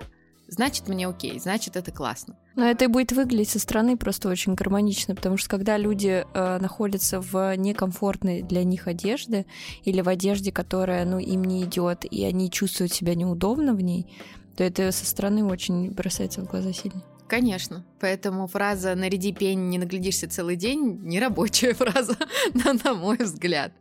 [0.52, 2.36] значит мне окей, значит это классно.
[2.56, 6.58] Но это и будет выглядеть со стороны просто очень гармонично, потому что когда люди э,
[6.60, 9.46] находятся в некомфортной для них одежде
[9.84, 14.14] или в одежде, которая ну, им не идет, и они чувствуют себя неудобно в ней,
[14.58, 17.02] то это со стороны очень бросается в глаза сильно.
[17.28, 17.86] Конечно.
[18.02, 22.18] Поэтому фраза «наряди пень, не наглядишься целый день»— не рабочая фраза,
[22.54, 23.72] на мой взгляд.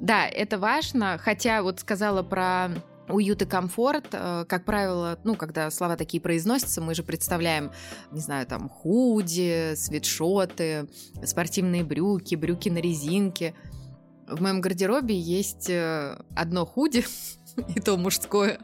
[0.00, 2.70] Да, это важно, хотя вот сказала про
[3.08, 7.72] уют и комфорт, э, как правило, ну, когда слова такие произносятся, мы же представляем,
[8.10, 10.88] не знаю, там, худи, свитшоты,
[11.24, 13.54] спортивные брюки, брюки на резинке.
[14.28, 17.04] В моем гардеробе есть э, одно худи,
[17.74, 18.58] и то мужское,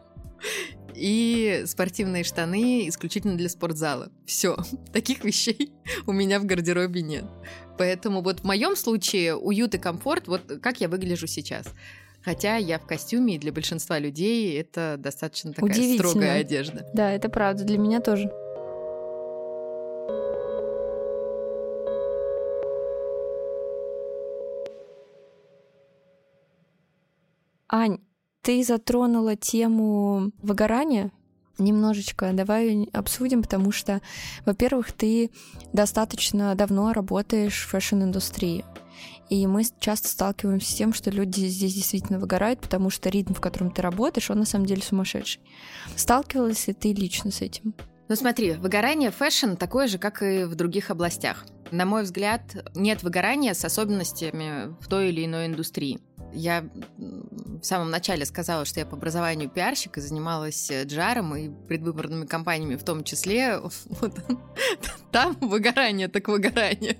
[0.95, 4.11] и спортивные штаны исключительно для спортзала.
[4.27, 4.57] Все,
[4.93, 5.73] таких вещей
[6.07, 7.25] у меня в гардеробе нет.
[7.79, 11.67] Поэтому вот в моем случае уют и комфорт, вот как я выгляжу сейчас.
[12.25, 16.89] Хотя я в костюме, и для большинства людей это достаточно такая строгая одежда.
[16.93, 18.31] Да, это правда, для меня тоже.
[27.69, 27.99] Ань,
[28.43, 31.11] ты затронула тему выгорания
[31.59, 32.31] немножечко.
[32.33, 34.03] Давай обсудим, потому что,
[34.45, 35.31] во-первых, ты
[35.73, 38.65] достаточно давно работаешь в фэшн-индустрии.
[39.33, 43.41] И мы часто сталкиваемся с тем, что люди здесь действительно выгорают, потому что ритм, в
[43.41, 45.41] котором ты работаешь, он на самом деле сумасшедший.
[45.97, 47.73] Сталкивалась ли ты лично с этим?
[48.09, 51.47] Ну смотри, выгорание в фэшн такое же, как и в других областях.
[51.71, 52.43] На мой взгляд,
[52.75, 55.99] нет выгорания с особенностями в той или иной индустрии.
[56.35, 56.69] Я
[56.99, 62.27] в самом начале сказала, что я по образованию пиарщик и занималась э, джаром и предвыборными
[62.27, 63.61] кампаниями в том числе.
[63.89, 64.15] Вот,
[65.11, 66.99] там выгорание, так выгорание.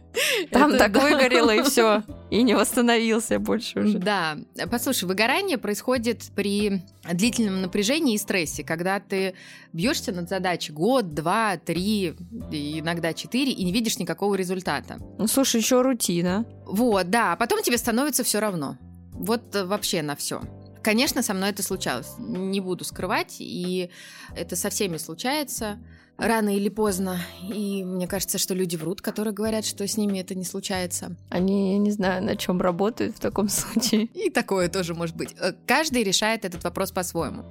[0.51, 1.01] Там Это, так да.
[1.01, 3.99] выгорело и все, и не восстановился больше уже.
[3.99, 4.39] Да,
[4.71, 9.35] послушай, выгорание происходит при длительном напряжении и стрессе, когда ты
[9.75, 12.15] бьешься над задачей год, два, три,
[12.51, 14.97] иногда четыре, и не видишь никакого результата.
[15.19, 16.47] Ну, слушай, еще рутина.
[16.65, 18.79] Вот, да, а потом тебе становится все равно.
[19.13, 20.41] Вот э, вообще на все.
[20.83, 23.91] Конечно, со мной это случалось, не буду скрывать, и
[24.35, 25.79] это со всеми случается.
[26.19, 27.19] Рано или поздно.
[27.43, 31.17] И мне кажется, что люди врут, которые говорят, что с ними это не случается.
[31.31, 34.05] Они, я не знаю, на чем работают в таком случае.
[34.15, 35.35] И такое тоже может быть.
[35.41, 37.45] Э, каждый решает этот вопрос по-своему.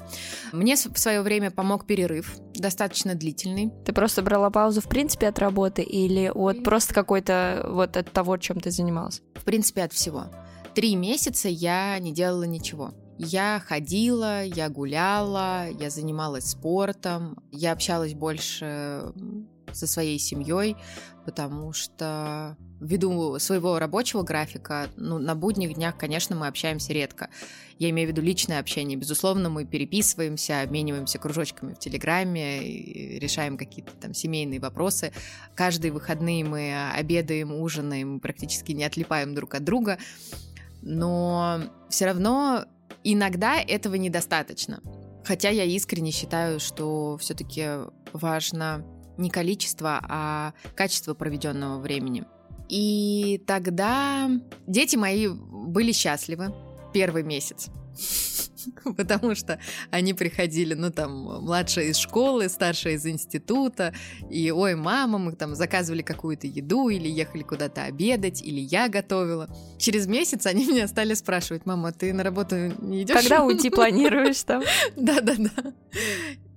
[0.51, 3.71] Мне в свое время помог перерыв, достаточно длительный.
[3.85, 8.37] Ты просто брала паузу в принципе от работы или от просто какой-то вот от того,
[8.37, 9.21] чем ты занималась?
[9.35, 10.25] В принципе, от всего.
[10.73, 12.93] Три месяца я не делала ничего.
[13.17, 19.13] Я ходила, я гуляла, я занималась спортом, я общалась больше
[19.73, 20.75] со своей семьей,
[21.25, 27.29] потому что ввиду своего рабочего графика, ну, на будних днях, конечно, мы общаемся редко.
[27.77, 28.97] Я имею в виду личное общение.
[28.97, 35.13] Безусловно, мы переписываемся, обмениваемся кружочками в Телеграме, решаем какие-то там семейные вопросы.
[35.55, 39.99] Каждые выходные мы обедаем, ужинаем, практически не отлипаем друг от друга.
[40.81, 42.65] Но все равно
[43.03, 44.81] Иногда этого недостаточно.
[45.23, 47.67] Хотя я искренне считаю, что все-таки
[48.13, 48.85] важно
[49.17, 52.25] не количество, а качество проведенного времени.
[52.69, 54.29] И тогда
[54.65, 56.53] дети мои были счастливы
[56.93, 57.67] первый месяц.
[58.97, 61.11] потому что они приходили, ну, там,
[61.43, 63.93] младшая из школы, старшая из института,
[64.29, 69.49] и, ой, мама, мы там заказывали какую-то еду, или ехали куда-то обедать, или я готовила.
[69.77, 73.15] Через месяц они меня стали спрашивать, мама, ты на работу не идешь?
[73.15, 74.63] Когда уйти планируешь там?
[74.95, 75.73] Да-да-да.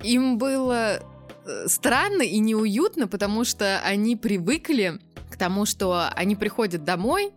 [0.02, 1.00] Им было
[1.46, 4.98] э, странно и неуютно, потому что они привыкли
[5.30, 7.32] к тому, что они приходят домой,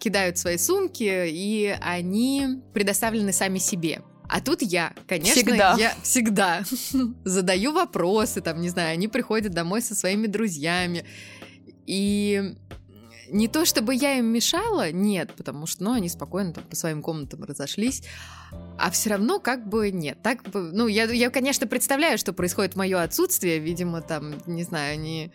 [0.00, 4.02] кидают свои сумки, и они предоставлены сами себе.
[4.28, 5.76] А тут я, конечно, всегда.
[5.76, 6.62] я всегда
[7.24, 11.04] задаю вопросы, там, не знаю, они приходят домой со своими друзьями.
[11.86, 12.54] И
[13.28, 17.02] не то чтобы я им мешала, нет, потому что, ну, они спокойно там по своим
[17.02, 18.02] комнатам разошлись,
[18.78, 20.18] а все равно как бы нет.
[20.22, 25.32] Так, ну, я, я, конечно, представляю, что происходит мое отсутствие, видимо, там, не знаю, они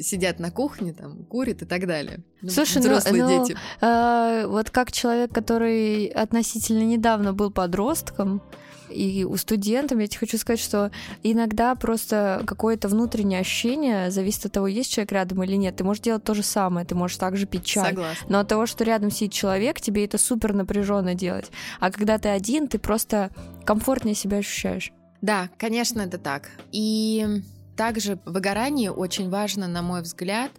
[0.00, 2.20] сидят на кухне, там, курят и так далее.
[2.42, 3.58] Ну, Слушай, ну, взрослые ну, дети.
[3.80, 8.42] Э, вот как человек, который относительно недавно был подростком,
[8.90, 10.90] и у студентов, я тебе хочу сказать, что
[11.22, 15.76] иногда просто какое-то внутреннее ощущение зависит от того, есть человек рядом или нет.
[15.76, 17.90] Ты можешь делать то же самое, ты можешь также пить чай.
[17.90, 18.26] Согласна.
[18.28, 21.50] Но от того, что рядом сидит человек, тебе это супер напряженно делать.
[21.80, 23.30] А когда ты один, ты просто
[23.64, 24.92] комфортнее себя ощущаешь.
[25.20, 26.50] Да, конечно, это так.
[26.70, 27.42] И
[27.78, 30.50] также выгорание очень важно, на мой взгляд,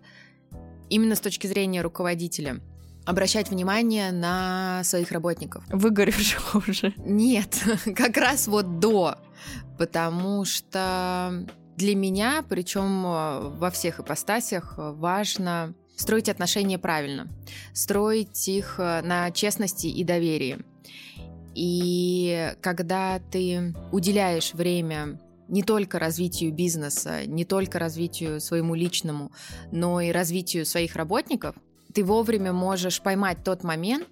[0.89, 2.61] именно с точки зрения руководителя
[3.05, 5.63] обращать внимание на своих работников.
[5.67, 6.93] Выгоревших уже.
[6.97, 7.61] Нет,
[7.95, 9.17] как раз вот до.
[9.77, 17.27] Потому что для меня, причем э, во всех ипостасях, важно строить отношения правильно,
[17.73, 20.59] строить их э, на честности и доверии.
[21.53, 29.31] И когда ты уделяешь время не только развитию бизнеса, не только развитию своему личному,
[29.71, 31.55] но и развитию своих работников,
[31.93, 34.07] ты вовремя можешь поймать тот момент,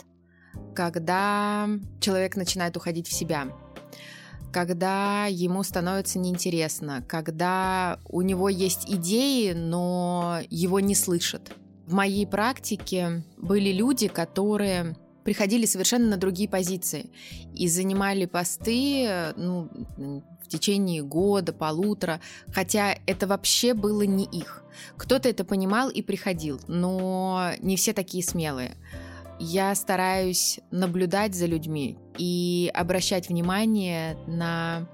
[0.75, 1.69] когда
[2.01, 3.47] человек начинает уходить в себя,
[4.51, 11.53] когда ему становится неинтересно, когда у него есть идеи, но его не слышат.
[11.85, 17.09] В моей практике были люди, которые приходили совершенно на другие позиции
[17.53, 19.69] и занимали посты, ну,
[20.47, 24.63] в течение года, полутора, хотя это вообще было не их.
[24.95, 28.75] Кто-то это понимал и приходил, но не все такие смелые.
[29.39, 34.87] Я стараюсь наблюдать за людьми и обращать внимание на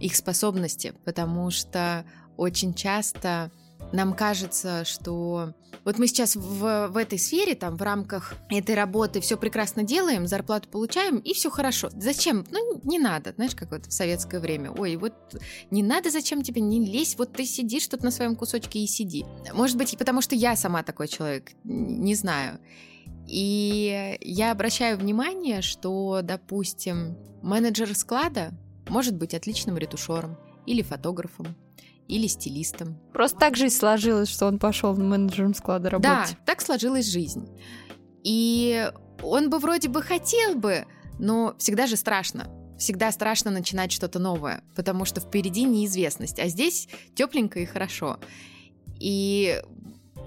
[0.00, 2.04] их способности, потому что
[2.36, 3.50] очень часто
[3.92, 9.20] нам кажется, что вот мы сейчас в, в этой сфере, там, в рамках этой работы
[9.20, 11.90] все прекрасно делаем, зарплату получаем, и все хорошо.
[11.92, 12.46] Зачем?
[12.50, 14.70] Ну, не надо, знаешь, как вот в советское время.
[14.70, 15.14] Ой, вот
[15.70, 19.24] не надо, зачем тебе, не лезь, вот ты сидишь тут на своем кусочке и сиди.
[19.52, 22.58] Может быть, потому что я сама такой человек, не знаю.
[23.26, 28.52] И я обращаю внимание, что, допустим, менеджер склада
[28.88, 31.56] может быть отличным ретушером или фотографом,
[32.08, 32.98] или стилистом.
[33.12, 36.30] Просто так жизнь сложилась, что он пошел менеджером склада работать.
[36.30, 37.48] Да, так сложилась жизнь.
[38.24, 38.90] И
[39.22, 40.86] он бы вроде бы хотел бы,
[41.18, 42.48] но всегда же страшно.
[42.78, 48.18] Всегда страшно начинать что-то новое, потому что впереди неизвестность, а здесь тепленько и хорошо.
[48.98, 49.62] И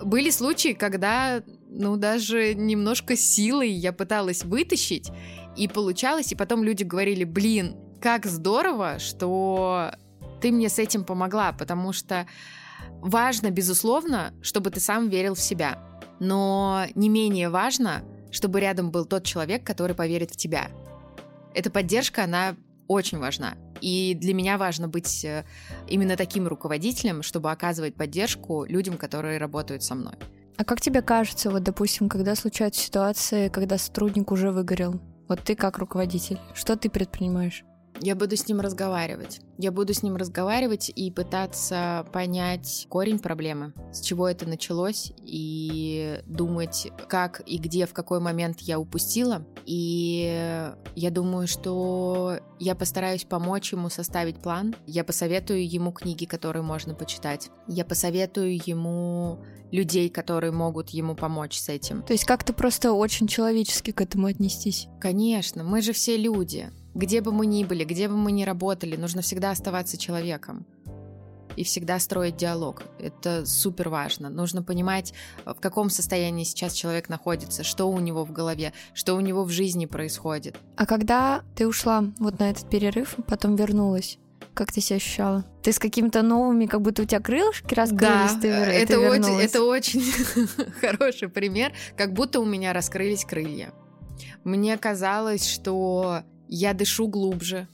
[0.04, 5.12] были случаи, когда, ну, даже немножко силой я пыталась вытащить,
[5.58, 9.92] и получалось, и потом люди говорили, блин, как здорово, что
[10.46, 12.28] ты мне с этим помогла, потому что
[13.02, 15.80] важно, безусловно, чтобы ты сам верил в себя.
[16.20, 20.68] Но не менее важно, чтобы рядом был тот человек, который поверит в тебя.
[21.56, 22.56] Эта поддержка, она
[22.88, 23.56] очень важна.
[23.82, 25.46] И для меня важно быть э,
[25.88, 30.14] именно таким руководителем, чтобы оказывать поддержку людям, которые работают со мной.
[30.58, 35.56] А как тебе кажется, вот, допустим, когда случаются ситуации, когда сотрудник уже выгорел, вот ты
[35.56, 37.66] как руководитель, что ты предпринимаешь?
[38.02, 39.42] Я буду с ним разговаривать.
[39.58, 46.22] Я буду с ним разговаривать и пытаться понять корень проблемы, с чего это началось, и
[46.26, 49.46] думать, как и где, в какой момент я упустила.
[49.66, 54.76] И я думаю, что я постараюсь помочь ему составить план.
[54.86, 57.50] Я посоветую ему книги, которые можно почитать.
[57.68, 59.40] Я посоветую ему
[59.72, 62.04] людей, которые могут ему помочь с этим.
[62.04, 64.88] То есть как-то просто очень человечески к этому отнестись?
[65.00, 66.72] Конечно, мы же все люди.
[66.96, 70.66] Где бы мы ни были, где бы мы ни работали, нужно всегда оставаться человеком
[71.58, 72.84] и всегда строить диалог.
[73.00, 74.30] Это супер важно.
[74.30, 75.14] Нужно понимать,
[75.46, 79.50] в каком состоянии сейчас человек находится, что у него в голове, что у него в
[79.50, 80.56] жизни происходит.
[80.78, 84.18] А когда ты ушла вот на этот перерыв, потом вернулась,
[84.54, 85.44] как ты себя ощущала?
[85.64, 89.40] Ты с какими-то новыми, как будто у тебя крылышки раскрылись, да, ты, это ты очень,
[89.42, 90.02] это очень
[90.80, 93.74] хороший пример, как будто у меня раскрылись крылья.
[94.46, 97.68] Мне казалось, что я дышу глубже,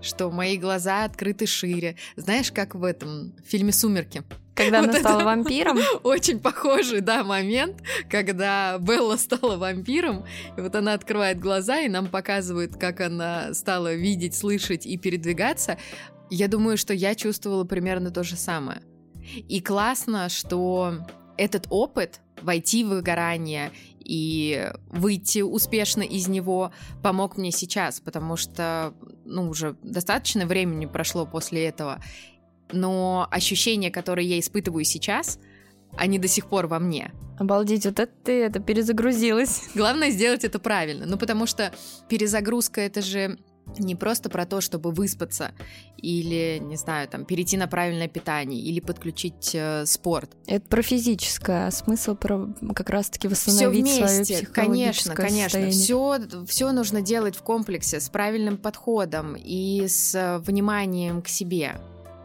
[0.00, 1.96] что мои глаза открыты шире.
[2.16, 4.22] Знаешь, как в этом фильме «Сумерки»?
[4.54, 5.78] Когда вот она стала вампиром?
[6.02, 10.24] Очень похожий, да, момент, когда Белла стала вампиром,
[10.56, 15.78] и вот она открывает глаза, и нам показывают, как она стала видеть, слышать и передвигаться.
[16.30, 18.82] Я думаю, что я чувствовала примерно то же самое.
[19.48, 20.94] И классно, что
[21.36, 23.70] этот опыт войти в выгорание
[24.08, 28.94] и выйти успешно из него помог мне сейчас, потому что,
[29.24, 32.02] ну, уже достаточно времени прошло после этого,
[32.72, 35.38] но ощущения, которые я испытываю сейчас,
[35.96, 37.12] они до сих пор во мне.
[37.38, 39.68] Обалдеть, вот это ты, это перезагрузилась.
[39.74, 41.72] Главное сделать это правильно, ну потому что
[42.08, 43.38] перезагрузка это же
[43.78, 45.52] не просто про то, чтобы выспаться
[45.96, 50.36] или, не знаю, там, перейти на правильное питание или подключить э, спорт.
[50.46, 55.70] Это про физическое, а смысл про как раз-таки восстановить все вместе, свое конечно, конечно.
[55.70, 61.76] Все, все нужно делать в комплексе с правильным подходом и с вниманием к себе,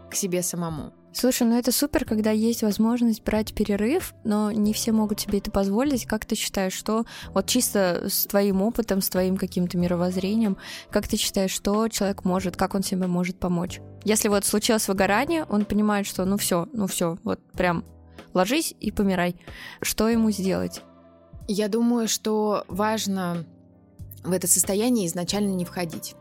[0.09, 0.93] к себе самому.
[1.13, 5.51] Слушай, ну это супер, когда есть возможность брать перерыв, но не все могут себе это
[5.51, 6.05] позволить.
[6.05, 10.57] Как ты считаешь, что вот чисто с твоим опытом, с твоим каким-то мировоззрением,
[10.89, 13.79] как ты считаешь, что человек может, как он себе может помочь?
[14.03, 17.85] Если вот случилось выгорание, он понимает, что ну все, ну все, вот прям
[18.33, 19.35] ложись и помирай.
[19.81, 20.81] Что ему сделать?
[21.47, 23.45] Я думаю, что важно
[24.23, 26.15] в это состояние изначально не входить.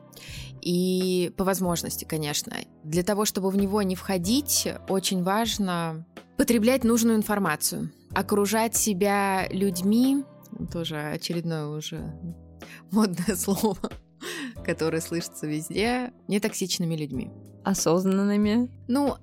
[0.63, 2.57] И по возможности, конечно.
[2.85, 6.07] Для того, чтобы в него не входить, очень важно
[6.37, 10.25] потреблять нужную информацию, окружать себя людьми,
[10.73, 12.15] тоже очередное уже
[12.91, 13.79] модное слово,
[14.65, 17.31] которое слышится везде, нетоксичными людьми.
[17.65, 18.71] Осознанными?
[18.89, 19.17] Ну,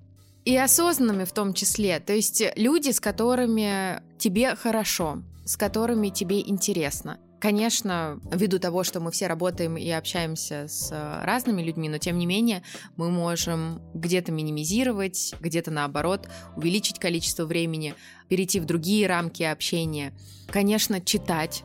[0.46, 2.00] и осознанными в том числе.
[2.00, 7.20] То есть люди, с которыми тебе хорошо, с которыми тебе интересно.
[7.40, 12.18] Конечно, ввиду того, что мы все работаем и общаемся с э, разными людьми, но тем
[12.18, 12.64] не менее
[12.98, 16.28] мы можем где-то минимизировать, где-то наоборот
[16.58, 17.96] увеличить количество времени,
[18.28, 20.14] перейти в другие рамки общения.
[20.48, 21.64] Конечно, читать.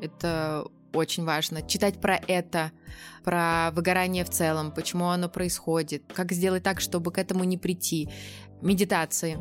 [0.00, 1.60] Это очень важно.
[1.62, 2.70] Читать про это,
[3.26, 8.08] про выгорание в целом, почему оно происходит, как сделать так, чтобы к этому не прийти.
[8.62, 9.36] Медитации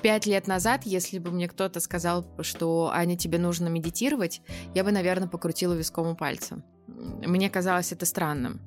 [0.00, 4.42] пять лет назад, если бы мне кто-то сказал, что Аня, тебе нужно медитировать,
[4.76, 6.62] я бы, наверное, покрутила виском у пальца.
[6.86, 8.60] Мне казалось это странным.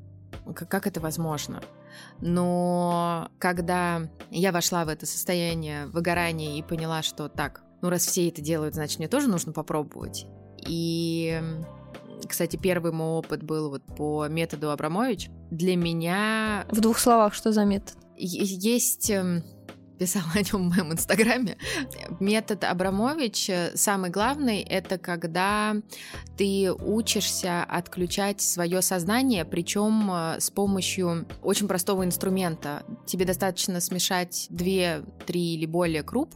[0.53, 1.61] Как это возможно?
[2.19, 8.27] Но когда я вошла в это состояние выгорания и поняла, что так, ну раз все
[8.27, 10.27] это делают, значит, мне тоже нужно попробовать.
[10.67, 11.41] И,
[12.27, 15.29] кстати, первый мой опыт был вот по методу Абрамович.
[15.51, 16.65] Для меня...
[16.69, 17.95] В двух словах, что за метод?
[18.17, 19.43] Есть эм,
[19.99, 21.57] писала о нем в моем инстаграме.
[22.19, 25.75] Метод Абрамович, э, самый главный, это когда
[26.37, 32.83] ты учишься отключать свое сознание, причем э, с помощью очень простого инструмента.
[33.05, 36.33] Тебе достаточно смешать две, три или более круп,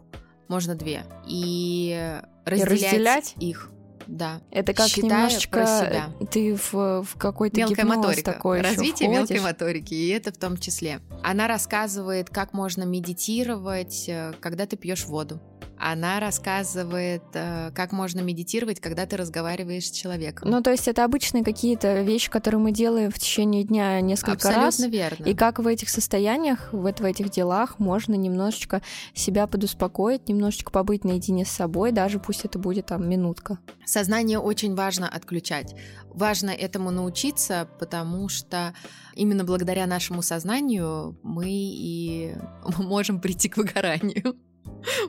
[0.49, 3.35] можно две, и разделять, и разделять?
[3.39, 3.69] их.
[4.07, 4.41] Да.
[4.51, 6.09] Это как Считая немножечко себя.
[6.31, 10.99] ты в, в какой-то мелкая моторика, такой развитие мелкой моторики, и это в том числе.
[11.23, 15.39] Она рассказывает, как можно медитировать, э, когда ты пьешь воду.
[15.77, 20.49] Она рассказывает, э, как можно медитировать, когда ты разговариваешь с человеком.
[20.49, 24.65] Ну, то есть это обычные какие-то вещи, которые мы делаем в течение дня несколько Абсолютно
[24.65, 24.79] раз.
[24.79, 25.23] верно.
[25.25, 28.81] И как в этих состояниях, вот в этих делах можно немножечко
[29.13, 33.59] себя подуспокоить, немножечко побыть наедине с собой, даже пусть это будет там минутка.
[33.85, 35.75] Сознание очень важно отключать.
[36.13, 38.73] Важно этому научиться, потому что
[39.15, 42.35] именно благодаря нашему сознанию мы и
[42.77, 44.37] можем прийти к выгоранию.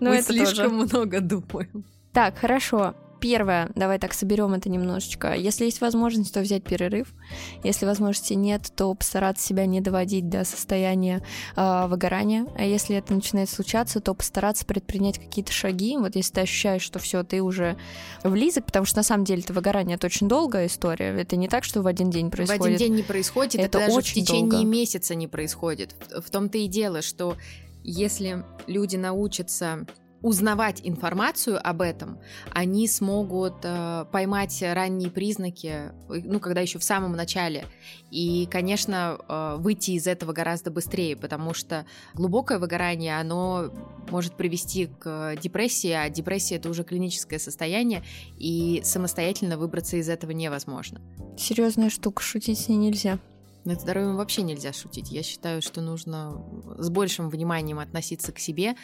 [0.00, 0.86] Но мы это слишком тоже.
[0.96, 1.84] много думаем.
[2.12, 2.94] Так, хорошо.
[3.20, 5.32] Первое, давай так соберем это немножечко.
[5.34, 7.14] Если есть возможность, то взять перерыв.
[7.62, 11.24] Если возможности нет, то постараться себя не доводить до состояния
[11.56, 12.46] э, выгорания.
[12.58, 15.96] А если это начинает случаться, то постараться предпринять какие-то шаги.
[15.96, 17.78] Вот если ты ощущаешь, что все, ты уже
[18.24, 21.18] влизок, потому что на самом деле это выгорание, это очень долгая история.
[21.18, 22.62] Это не так, что в один день происходит.
[22.62, 24.66] В один день не происходит, это, Это даже очень в течение долго.
[24.66, 25.94] месяца не происходит.
[26.14, 27.38] В том-то и дело, что
[27.84, 29.86] если люди научатся
[30.24, 32.18] узнавать информацию об этом,
[32.50, 37.66] они смогут э, поймать ранние признаки, э, ну, когда еще в самом начале,
[38.10, 43.70] и, конечно, э, выйти из этого гораздо быстрее, потому что глубокое выгорание, оно
[44.10, 48.02] может привести к депрессии, а депрессия это уже клиническое состояние,
[48.38, 51.02] и самостоятельно выбраться из этого невозможно.
[51.36, 53.18] Серьезная штука, шутить с ней нельзя.
[53.64, 55.10] Над здоровьем вообще нельзя шутить.
[55.10, 56.36] Я считаю, что нужно
[56.78, 58.74] с большим вниманием относиться к себе,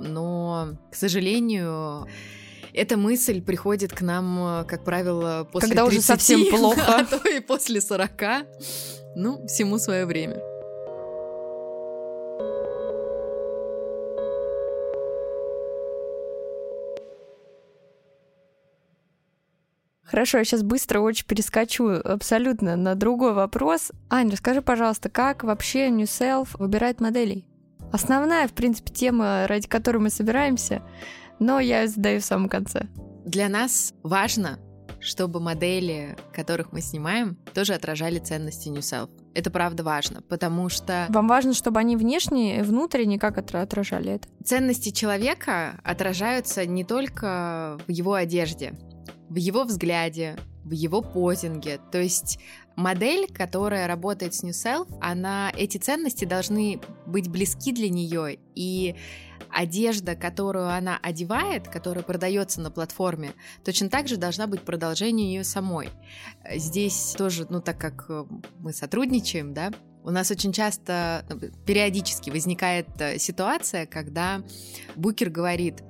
[0.00, 2.06] но, к сожалению,
[2.72, 6.82] эта мысль приходит к нам, как правило, после Когда уже 30, совсем плохо.
[6.86, 8.10] а то и после 40.
[9.16, 10.40] Ну, всему свое время.
[20.06, 23.90] Хорошо, я сейчас быстро очень перескочу абсолютно на другой вопрос.
[24.08, 27.48] Ань, расскажи, пожалуйста, как вообще New Self выбирает моделей?
[27.92, 30.82] Основная, в принципе, тема, ради которой мы собираемся,
[31.38, 32.86] но я ее задаю в самом конце.
[33.24, 34.58] Для нас важно,
[35.00, 39.10] чтобы модели, которых мы снимаем, тоже отражали ценности New Self.
[39.34, 44.12] Это правда важно, потому что Вам важно, чтобы они внешне и внутренне как отра- отражали
[44.12, 44.28] это?
[44.44, 48.74] ценности человека отражаются не только в его одежде,
[49.28, 51.80] в его взгляде, в его позинге.
[51.92, 52.38] То есть
[52.74, 58.96] модель, которая работает с New Self, она, эти ценности должны быть близки для нее, и
[59.50, 63.32] одежда, которую она одевает, которая продается на платформе,
[63.64, 65.88] точно так же должна быть продолжением ее самой.
[66.54, 68.24] Здесь тоже, ну так как э,
[68.58, 69.72] мы сотрудничаем, да,
[70.02, 74.42] у нас очень часто, ну, периодически возникает э, ситуация, когда
[74.94, 75.82] букер говорит,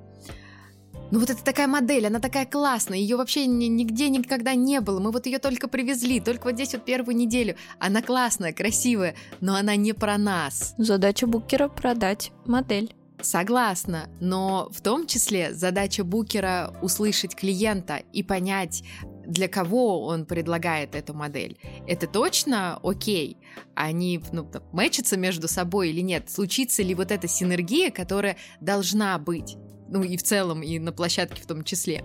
[1.11, 4.99] ну вот это такая модель, она такая классная, ее вообще ни- нигде никогда не было,
[4.99, 7.55] мы вот ее только привезли, только вот здесь вот первую неделю.
[7.79, 10.75] Она классная, красивая, но она не про нас.
[10.77, 12.93] Задача букера— продать модель.
[13.21, 18.83] Согласна, но в том числе задача букера услышать клиента и понять,
[19.25, 21.57] для кого он предлагает эту модель.
[21.87, 23.37] Это точно окей?
[23.75, 26.29] Они ну, мэчатся между собой или нет?
[26.29, 29.57] Случится ли вот эта синергия, которая должна быть?
[29.89, 32.03] Ну и в целом, и на площадке в том числе.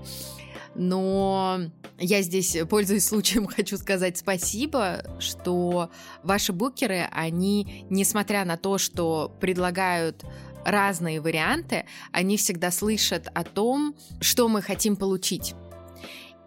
[0.75, 1.61] Но
[1.99, 5.91] я здесь, пользуясь случаем, хочу сказать спасибо, что
[6.23, 10.25] ваши букеры, они, несмотря на то, что предлагают
[10.65, 15.55] разные варианты, они всегда слышат о том, что мы хотим получить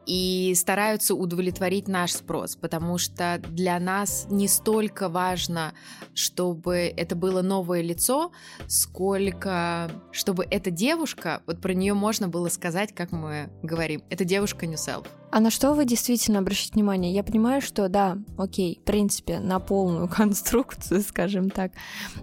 [0.06, 5.74] и стараются удовлетворить наш спрос, потому что для нас не столько важно,
[6.14, 8.32] чтобы это было новое лицо,
[8.68, 14.66] сколько чтобы эта девушка, вот про нее можно было сказать, как мы говорим, это девушка
[14.66, 15.08] New Self.
[15.32, 17.14] А на что вы действительно обращаете внимание?
[17.14, 21.72] Я понимаю, что да, окей, в принципе, на полную конструкцию, скажем так,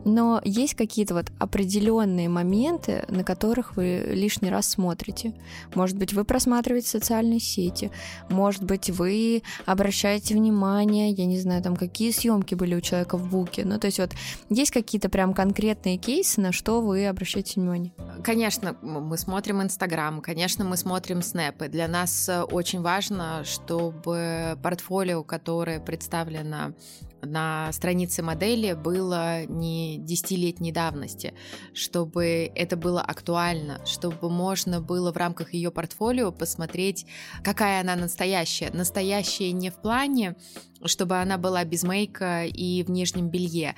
[0.05, 5.34] но есть какие-то вот определенные моменты, на которых вы лишний раз смотрите.
[5.74, 7.90] Может быть, вы просматриваете социальные сети,
[8.30, 13.28] может быть, вы обращаете внимание, я не знаю, там, какие съемки были у человека в
[13.28, 13.64] буке.
[13.64, 14.12] Ну, то есть вот
[14.48, 17.92] есть какие-то прям конкретные кейсы, на что вы обращаете внимание?
[18.22, 21.68] Конечно, мы смотрим Инстаграм, конечно, мы смотрим снэпы.
[21.68, 23.01] Для нас э, очень важно,
[23.44, 26.74] чтобы портфолио, которое представлено
[27.22, 31.34] на странице модели, было не десятилетней давности,
[31.72, 37.07] чтобы это было актуально, чтобы можно было в рамках ее портфолио посмотреть,
[37.44, 38.70] какая она настоящая.
[38.72, 40.36] Настоящая не в плане,
[40.84, 43.76] чтобы она была без мейка и в нижнем белье,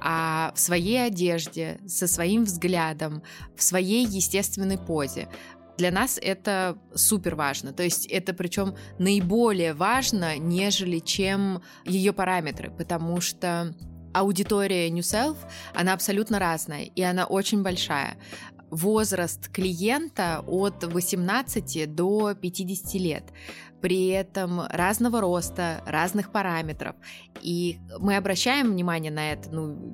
[0.00, 3.22] а в своей одежде, со своим взглядом,
[3.56, 5.28] в своей естественной позе.
[5.76, 7.72] Для нас это супер важно.
[7.72, 13.74] То есть это причем наиболее важно, нежели чем ее параметры, потому что
[14.14, 15.36] аудитория New Self,
[15.74, 18.16] она абсолютно разная, и она очень большая.
[18.70, 23.24] возраст клиента от 18 до 50 лет
[23.80, 26.96] при этом разного роста, разных параметров.
[27.42, 29.92] И мы обращаем внимание на это, ну,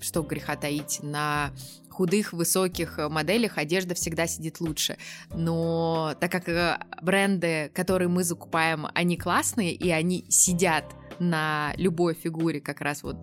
[0.00, 1.50] что греха таить, на
[1.92, 4.96] худых, высоких моделях одежда всегда сидит лучше.
[5.34, 10.84] Но так как э, бренды, которые мы закупаем, они классные, и они сидят
[11.18, 13.16] на любой фигуре как раз вот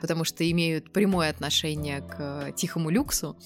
[0.00, 3.36] потому что имеют прямое отношение к тихому люксу,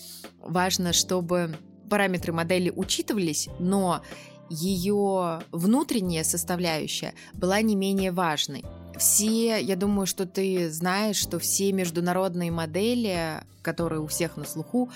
[0.41, 1.57] важно, чтобы
[1.89, 4.03] параметры модели учитывались, но
[4.51, 8.65] ее внутренняя составляющая была не менее важной.
[8.99, 14.91] Все, я думаю, что ты знаешь, что все международные модели, которые у всех на слуху,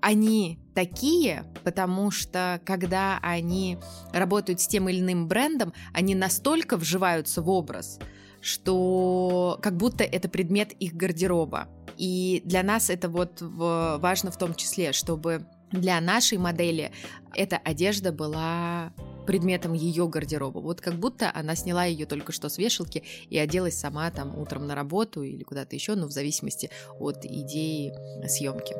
[0.00, 3.78] они такие, потому что когда они
[4.12, 7.98] работают с тем или иным брендом, они настолько вживаются в образ,
[8.40, 11.68] что как будто это предмет их гардероба.
[11.96, 16.92] И для нас это вот важно в том числе, чтобы для нашей модели
[17.34, 18.92] эта одежда была
[19.26, 20.58] предметом ее гардероба.
[20.58, 24.66] Вот как будто она сняла ее только что с вешалки и оделась сама там утром
[24.66, 27.92] на работу или куда-то еще, ну, в зависимости от идеи
[28.28, 28.74] съемки.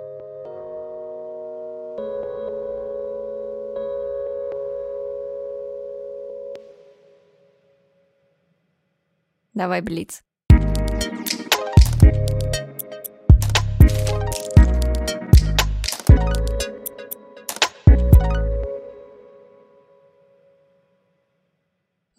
[9.54, 10.22] Давай, Блиц.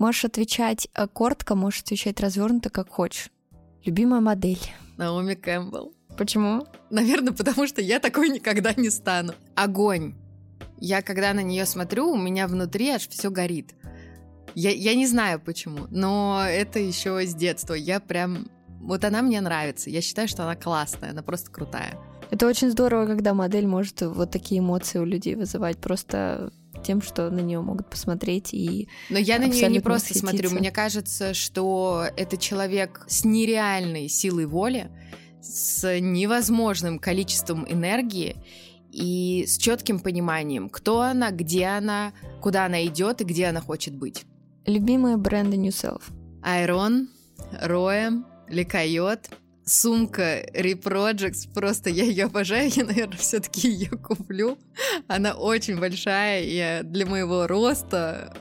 [0.05, 3.31] Можешь отвечать э, коротко, можешь отвечать развернуто, как хочешь.
[3.85, 4.61] Любимая модель.
[4.97, 5.95] Наоми Кэмпбелл.
[6.15, 6.67] Почему?
[6.91, 9.33] Наверное, потому что я такой никогда не стану.
[9.55, 10.13] Огонь.
[10.77, 13.73] Я когда на нее смотрю, у меня внутри аж все горит.
[14.53, 17.73] Я, я не знаю почему, но это еще с детства.
[17.73, 18.47] Я прям...
[18.81, 19.89] Вот она мне нравится.
[19.89, 21.97] Я считаю, что она классная, она просто крутая.
[22.29, 25.79] Это очень здорово, когда модель может вот такие эмоции у людей вызывать.
[25.79, 26.51] Просто
[26.83, 30.29] тем, что на нее могут посмотреть и Но я на нее не просто восхититься.
[30.29, 30.59] смотрю.
[30.59, 34.89] Мне кажется, что это человек с нереальной силой воли,
[35.41, 38.35] с невозможным количеством энергии
[38.91, 43.95] и с четким пониманием, кто она, где она, куда она идет и где она хочет
[43.95, 44.23] быть.
[44.65, 46.01] Любимые бренды New Self?
[46.41, 47.09] Айрон,
[47.61, 49.29] Роя, Лекайот,
[49.65, 54.57] сумка Reprojects, просто я ее обожаю, я, наверное, все-таки ее куплю.
[55.07, 58.33] Она очень большая, и для моего роста...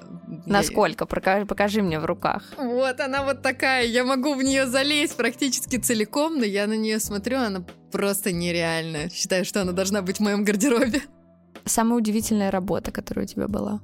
[0.47, 1.07] Насколько?
[1.07, 2.43] Покажи, покажи мне в руках.
[2.57, 7.01] Вот, она вот такая, я могу в нее залезть практически целиком, но я на нее
[7.01, 9.09] смотрю, она просто нереальная.
[9.11, 11.03] Считаю, что она должна быть в моем гардеробе.
[11.65, 13.81] Самая удивительная работа, которая у тебя была?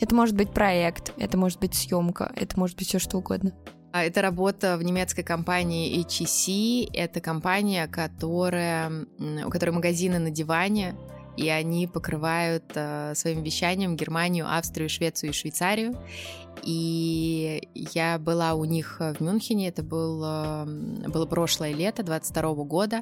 [0.00, 3.52] Это может быть проект, это может быть съемка, это может быть все что угодно.
[3.92, 6.90] А это работа в немецкой компании HEC.
[6.94, 9.06] Это компания, которая,
[9.44, 10.94] у которой магазины на диване,
[11.36, 15.96] и они покрывают э, своим вещанием Германию, Австрию, Швецию и Швейцарию.
[16.62, 20.64] И я была у них в Мюнхене, это был, э,
[21.08, 23.00] было прошлое лето, 22 года.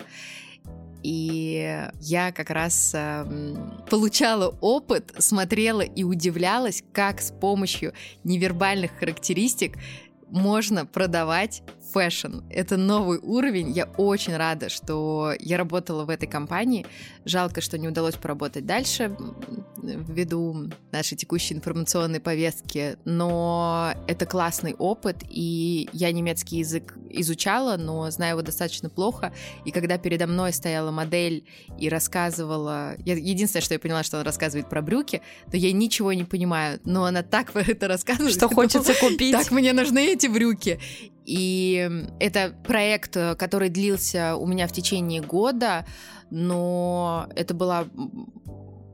[1.02, 3.54] И я как раз э,
[3.90, 7.92] получала опыт, смотрела и удивлялась, как с помощью
[8.24, 9.76] невербальных характеристик
[10.30, 11.62] можно продавать
[11.92, 12.40] фэшн.
[12.50, 13.70] Это новый уровень.
[13.70, 16.86] Я очень рада, что я работала в этой компании.
[17.24, 19.16] Жалко, что не удалось поработать дальше
[19.82, 28.10] ввиду нашей текущей информационной повестки, но это классный опыт, и я немецкий язык изучала, но
[28.10, 29.32] знаю его достаточно плохо,
[29.64, 31.44] и когда передо мной стояла модель
[31.78, 32.96] и рассказывала...
[33.04, 36.80] Я, единственное, что я поняла, что она рассказывает про брюки, но я ничего не понимаю,
[36.84, 38.34] но она так это рассказывает.
[38.34, 39.32] Что хочется купить.
[39.32, 40.80] Так мне нужны эти брюки.
[41.28, 45.84] И это проект, который длился у меня в течение года,
[46.30, 47.84] но это была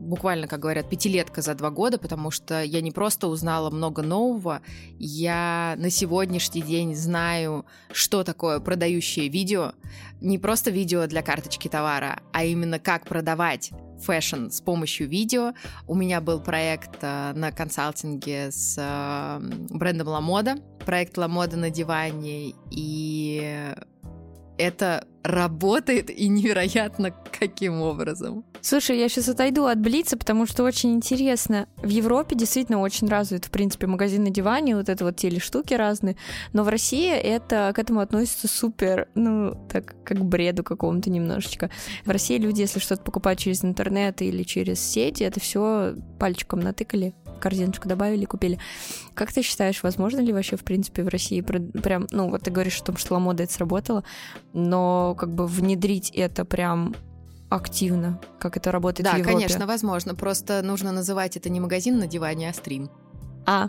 [0.01, 4.63] буквально, как говорят, пятилетка за два года, потому что я не просто узнала много нового,
[4.99, 9.75] я на сегодняшний день знаю, что такое продающее видео,
[10.21, 13.71] не просто видео для карточки товара, а именно как продавать
[14.03, 15.53] фэшн с помощью видео.
[15.87, 19.41] У меня был проект э, на консалтинге с э,
[19.71, 23.73] брендом Ламода, проект Ламода на диване, и
[24.59, 28.45] это работает и невероятно каким образом.
[28.67, 31.69] Слушай, я сейчас отойду от Блица, потому что очень интересно.
[31.77, 36.17] В Европе действительно очень развит, в принципе, магазин на диване, вот это вот телештуки разные,
[36.55, 41.69] но в России это к этому относится супер, ну, так, как к бреду какому-то немножечко.
[42.07, 47.13] В России люди, если что-то покупают через интернет или через сети, это все пальчиком натыкали,
[47.41, 48.59] корзиночку добавили, купили.
[49.13, 52.81] Как ты считаешь, возможно ли вообще, в принципе, в России прям, ну, вот ты говоришь
[52.81, 54.05] о том, что ламода это сработало,
[54.55, 56.95] но как бы внедрить это прям
[57.55, 59.33] активно, как это работает да, в Европе.
[59.33, 60.15] Да, конечно, возможно.
[60.15, 62.91] Просто нужно называть это не магазин на диване, а стрим.
[63.47, 63.69] А,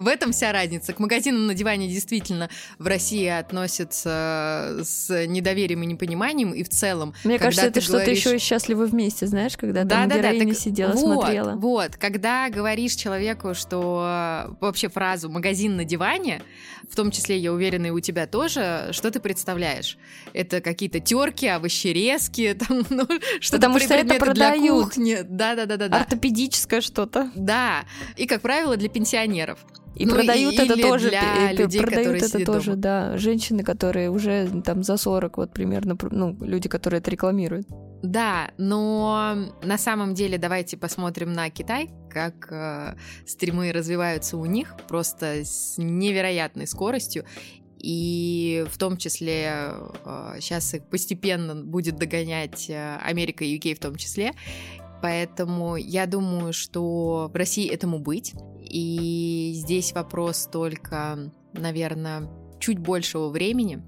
[0.00, 0.92] в этом вся разница.
[0.94, 2.48] К магазинам на диване действительно
[2.78, 7.14] в России относятся с недоверием и непониманием, и в целом.
[7.22, 8.24] Мне кажется, это что-то говоришь...
[8.24, 10.58] еще счастливы вместе, знаешь, когда да, там да, героиня да, так...
[10.58, 11.52] сидела, вот, смотрела.
[11.56, 16.42] Вот, когда говоришь человеку, что вообще фразу «магазин на диване»,
[16.90, 19.96] в том числе, я уверена, и у тебя тоже, что ты представляешь?
[20.32, 23.06] Это какие-то терки, овощерезки, там, ну,
[23.40, 24.94] что-то Потому что это продают.
[24.96, 25.86] Да-да-да.
[25.86, 27.30] Ортопедическое что-то.
[27.34, 27.84] Да,
[28.16, 29.58] и, как правило, для пенсионеров.
[29.96, 32.82] И ну, продают и, это тоже для людей, продают это тоже, дома.
[32.82, 37.66] да, женщины, которые уже там за 40, вот примерно, ну, люди, которые это рекламируют.
[38.02, 42.94] Да, но на самом деле давайте посмотрим на Китай, как э,
[43.26, 47.24] стримы развиваются у них просто с невероятной скоростью.
[47.78, 49.74] И в том числе
[50.04, 54.32] э, сейчас их постепенно будет догонять э, Америка и UK в том числе.
[55.02, 58.34] Поэтому я думаю, что в России этому быть.
[58.70, 63.82] И здесь вопрос только, наверное, чуть большего времени.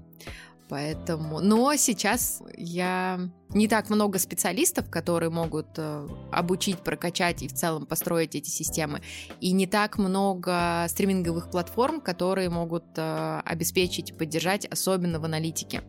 [0.69, 1.39] Поэтому...
[1.39, 7.85] Но сейчас я не так много специалистов, которые могут э, обучить, прокачать и в целом
[7.85, 9.01] построить эти системы.
[9.39, 15.83] И не так много стриминговых платформ, которые могут э, обеспечить и поддержать, особенно в аналитике.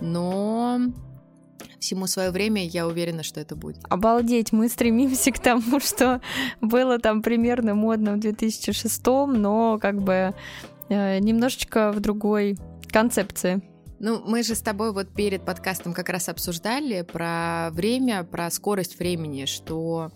[0.00, 0.80] Но
[1.78, 3.78] всему свое время, я уверена, что это будет.
[3.88, 6.20] Обалдеть, мы стремимся к тому, что
[6.60, 10.34] было там примерно модно в 2006, но как бы
[10.88, 12.58] э, немножечко в другой
[12.90, 13.62] концепции.
[13.98, 18.98] Ну, мы же с тобой вот перед подкастом как раз обсуждали про время, про скорость
[18.98, 20.10] времени, что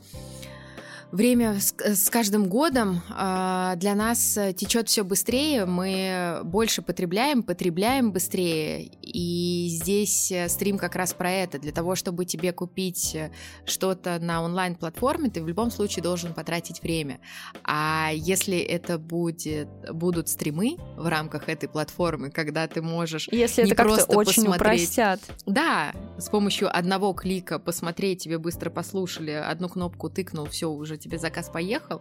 [1.14, 8.12] время с, с каждым годом э, для нас течет все быстрее, мы больше потребляем, потребляем
[8.12, 8.90] быстрее.
[9.00, 11.58] И здесь э, стрим как раз про это.
[11.58, 13.30] Для того, чтобы тебе купить э,
[13.64, 17.20] что-то на онлайн-платформе, ты в любом случае должен потратить время.
[17.62, 23.70] А если это будет, будут стримы в рамках этой платформы, когда ты можешь если не
[23.70, 25.20] это просто очень посмотреть, упростят.
[25.46, 31.18] да, с помощью одного клика посмотреть, тебе быстро послушали, одну кнопку тыкнул, все уже тебе
[31.18, 32.00] заказ поехал,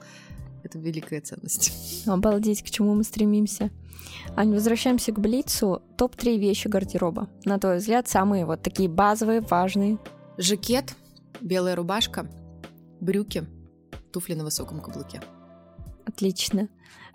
[0.63, 2.05] это великая ценность.
[2.07, 3.69] Обалдеть, к чему мы стремимся.
[4.35, 5.81] Ань, возвращаемся к Блицу.
[5.97, 7.29] Топ-3 вещи гардероба.
[7.45, 9.97] На твой взгляд, самые вот такие базовые, важные.
[10.37, 10.95] Жакет,
[11.41, 12.27] белая рубашка,
[13.01, 13.45] брюки,
[14.11, 15.21] туфли на высоком каблуке.
[16.05, 16.69] Отлично.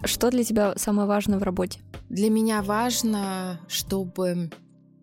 [0.05, 1.81] Что для тебя самое важное в работе?
[2.09, 4.51] Для меня важно, чтобы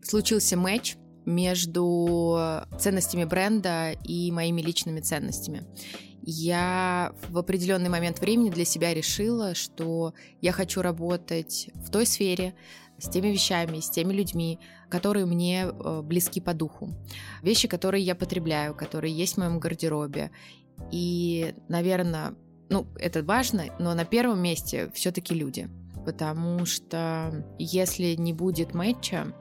[0.01, 2.39] случился матч между
[2.79, 5.63] ценностями бренда и моими личными ценностями
[6.25, 12.55] я в определенный момент времени для себя решила, что я хочу работать в той сфере,
[12.97, 14.59] с теми вещами, с теми людьми,
[14.89, 16.89] которые мне э, близки по духу.
[17.41, 20.31] Вещи, которые я потребляю, которые есть в моем гардеробе.
[20.91, 22.35] И, наверное,
[22.69, 25.69] ну, это важно, но на первом месте все-таки люди.
[26.05, 29.33] Потому что если не будет матча,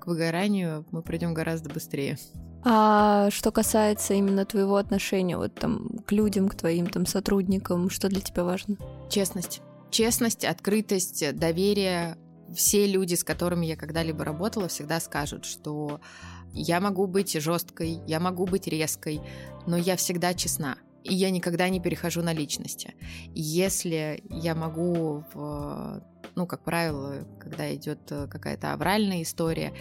[0.00, 2.18] к выгоранию мы придем гораздо быстрее.
[2.62, 8.08] А что касается именно твоего отношения вот там к людям, к твоим там сотрудникам, что
[8.08, 8.76] для тебя важно?
[9.08, 9.62] Честность.
[9.90, 12.16] Честность, открытость, доверие.
[12.54, 16.00] Все люди, с которыми я когда-либо работала, всегда скажут, что
[16.52, 19.20] я могу быть жесткой, я могу быть резкой,
[19.66, 20.76] но я всегда честна.
[21.04, 22.94] И я никогда не перехожу на личности.
[23.34, 26.02] Если я могу, в,
[26.34, 29.72] ну, как правило, когда идет какая-то авральная история,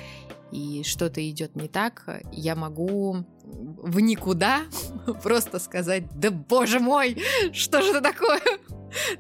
[0.51, 4.61] и что-то идет не так, я могу в никуда
[5.23, 7.17] просто сказать, да боже мой,
[7.53, 8.41] что же это такое?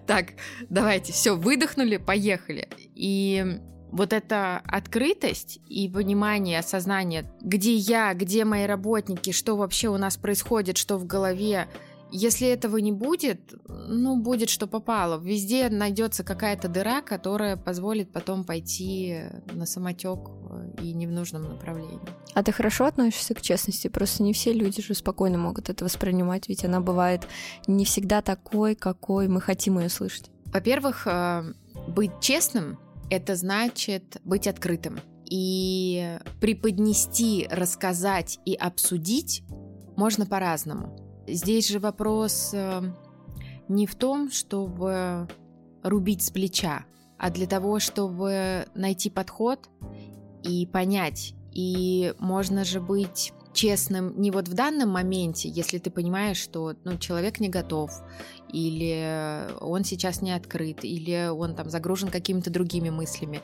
[0.07, 0.29] Так,
[0.67, 2.67] давайте, все, выдохнули, поехали.
[2.95, 3.59] И
[3.91, 10.17] вот эта открытость и понимание, осознание, где я, где мои работники, что вообще у нас
[10.17, 11.67] происходит, что в голове,
[12.11, 15.19] если этого не будет, ну, будет что попало.
[15.19, 21.43] Везде найдется какая-то дыра, которая позволит потом пойти на самотек э, и не в нужном
[21.43, 21.99] направлении.
[22.33, 23.87] А ты хорошо относишься к честности?
[23.87, 27.27] Просто не все люди же спокойно могут это воспринимать, ведь она бывает
[27.67, 30.31] не всегда такой, какой мы хотим ее слышать.
[30.45, 31.53] Во-первых, э,
[31.87, 32.79] быть честным—
[33.09, 34.99] это значит быть открытым.
[35.29, 39.43] И преподнести, рассказать и обсудить
[39.95, 41.08] можно по-разному.
[41.31, 42.81] Здесь же вопрос э,
[43.67, 45.27] не в том, чтобы
[45.83, 46.85] рубить с плеча,
[47.17, 49.69] а для того, чтобы найти подход
[50.43, 51.33] и понять.
[51.51, 56.97] И можно же быть честным не вот в данном моменте, если ты понимаешь, что ну,
[56.97, 57.91] человек не готов,
[58.51, 63.41] или он сейчас не открыт, или он там загружен какими-то другими мыслями,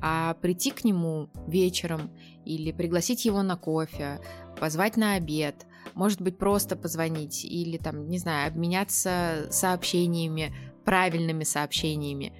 [0.00, 2.10] а прийти к нему вечером
[2.44, 4.20] или пригласить его на кофе,
[4.58, 10.54] позвать на обед, может быть, просто позвонить или там, не знаю, обменяться сообщениями,
[10.84, 12.32] правильными сообщениями.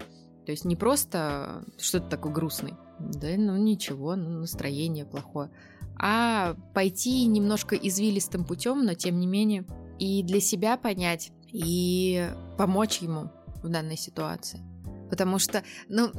[0.47, 5.51] То есть не просто что-то такое грустный, да, ну ничего, ну настроение плохое,
[5.97, 9.64] а пойти немножко извилистым путем, но тем не менее
[9.99, 12.28] и для себя понять, и
[12.59, 13.30] помочь ему
[13.62, 14.61] в данной ситуации.
[15.09, 16.11] Потому что, ну,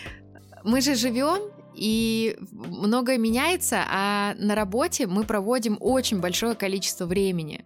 [0.64, 7.64] мы же живем и многое меняется, а на работе мы проводим очень большое количество времени.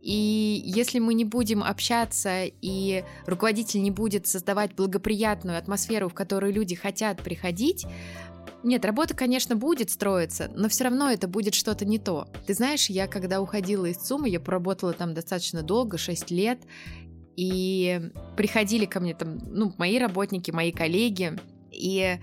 [0.00, 6.52] И если мы не будем общаться, и руководитель не будет создавать благоприятную атмосферу, в которую
[6.52, 7.86] люди хотят приходить,
[8.62, 12.28] нет, работа, конечно, будет строиться, но все равно это будет что-то не то.
[12.46, 16.60] Ты знаешь, я когда уходила из ЦУМа, я поработала там достаточно долго, 6 лет,
[17.36, 18.00] и
[18.36, 21.38] приходили ко мне там, ну, мои работники, мои коллеги,
[21.70, 22.18] и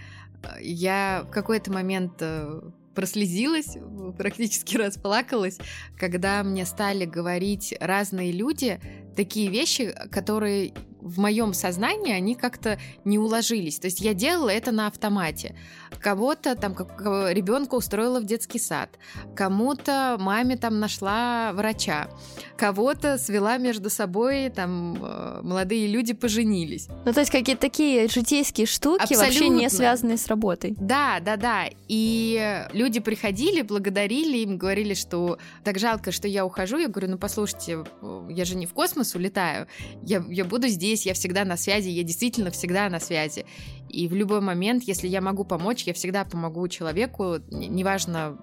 [0.62, 2.62] я в какой-то момент э,
[2.96, 3.78] прослезилась,
[4.18, 5.60] практически расплакалась,
[5.98, 8.80] когда мне стали говорить разные люди
[9.16, 13.78] такие вещи, которые в моем сознании они как-то не уложились.
[13.78, 15.56] То есть я делала это на автомате.
[16.00, 17.00] Кого-то там как,
[17.32, 18.90] ребенка устроила в детский сад,
[19.36, 22.10] кому-то маме там нашла врача,
[22.58, 26.88] кого-то свела между собой, там э, молодые люди поженились.
[27.06, 29.26] Ну то есть какие-то такие житейские штуки, Абсолютно.
[29.26, 30.76] вообще не связанные с работой.
[30.80, 31.66] Да, да, да.
[31.88, 36.78] И люди приходили, благодарили, им говорили, что так жалко, что я ухожу.
[36.78, 37.84] Я говорю, ну послушайте,
[38.30, 39.68] я же не в космос улетаю,
[40.04, 43.46] я, я буду здесь здесь, я всегда на связи, я действительно всегда на связи.
[43.90, 48.38] И в любой момент, если я могу помочь, я всегда помогу человеку, неважно,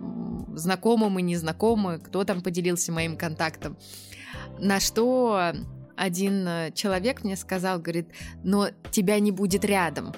[0.55, 3.77] знакомым и незнакомым, кто там поделился моим контактом.
[4.59, 5.53] На что
[5.97, 8.09] один э, человек мне сказал, говорит,
[8.43, 10.15] но тебя не будет рядом.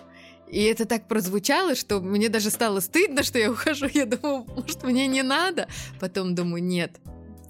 [0.49, 3.86] И это так прозвучало, что мне даже стало стыдно, что я ухожу.
[3.93, 5.66] Я думаю, может, мне не надо?
[5.99, 7.01] Потом думаю, нет,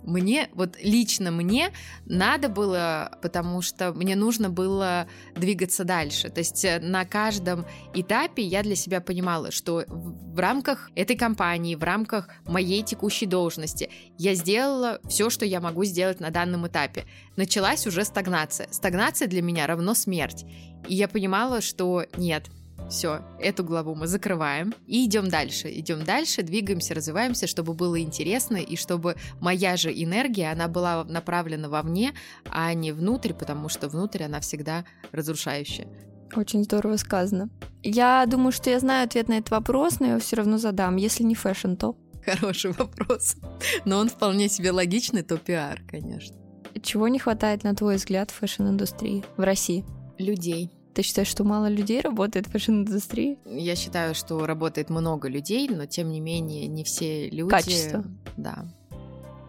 [0.02, 1.72] мне, вот лично мне
[2.06, 6.30] надо было, потому что мне нужно было двигаться дальше.
[6.30, 11.74] То есть э, на каждом этапе я для себя понимала, что в рамках этой компании,
[11.74, 17.04] в рамках моей текущей должности я сделала все, что я могу сделать на данном этапе.
[17.36, 18.68] Началась уже стагнация.
[18.70, 20.44] Стагнация для меня равно смерть.
[20.88, 22.48] И я понимала, что нет,
[22.92, 25.68] все, эту главу мы закрываем и идем дальше.
[25.70, 31.68] Идем дальше, двигаемся, развиваемся, чтобы было интересно и чтобы моя же энергия, она была направлена
[31.68, 32.12] вовне,
[32.48, 35.88] а не внутрь, потому что внутрь она всегда разрушающая.
[36.36, 37.50] Очень здорово сказано.
[37.82, 40.96] Я думаю, что я знаю ответ на этот вопрос, но я его все равно задам.
[40.96, 41.96] Если не фэшн, то?
[42.24, 43.36] Хороший вопрос.
[43.84, 46.36] Но он вполне себе логичный, то пиар, конечно.
[46.82, 49.84] Чего не хватает, на твой взгляд, в фэшн-индустрии в России?
[50.18, 53.38] Людей ты считаешь, что мало людей работает в фэшн-индустрии?
[53.46, 57.50] Я считаю, что работает много людей, но тем не менее не все люди...
[57.50, 58.04] Качество.
[58.36, 58.64] Да,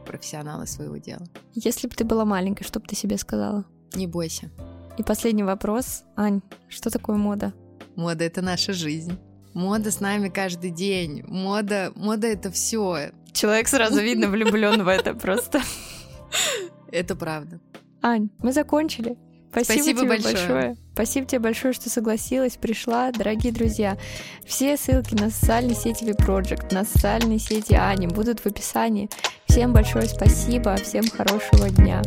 [0.06, 1.26] профессионалы своего дела.
[1.54, 3.66] Если бы ты была маленькой, что бы ты себе сказала?
[3.94, 4.52] Не бойся.
[4.98, 6.04] И последний вопрос.
[6.16, 7.54] Ань, что такое мода?
[7.96, 9.18] Мода— это наша жизнь.
[9.54, 11.24] Мода с нами каждый день.
[11.28, 13.12] Мода, мода— это все.
[13.32, 15.62] Человек сразу видно влюблен в это просто.
[16.92, 17.60] Это правда.
[18.02, 19.18] Ань, мы закончили.
[19.52, 20.34] Спасибо, Спасибо тебе большое.
[20.34, 20.78] большое.
[20.94, 23.12] Спасибо тебе большое, что согласилась, пришла.
[23.12, 23.98] Дорогие друзья,
[24.46, 29.10] все ссылки на социальные сети V-Project, на социальные сети Ани будут в описании.
[29.48, 32.02] Всем большое спасибо, всем хорошего дня.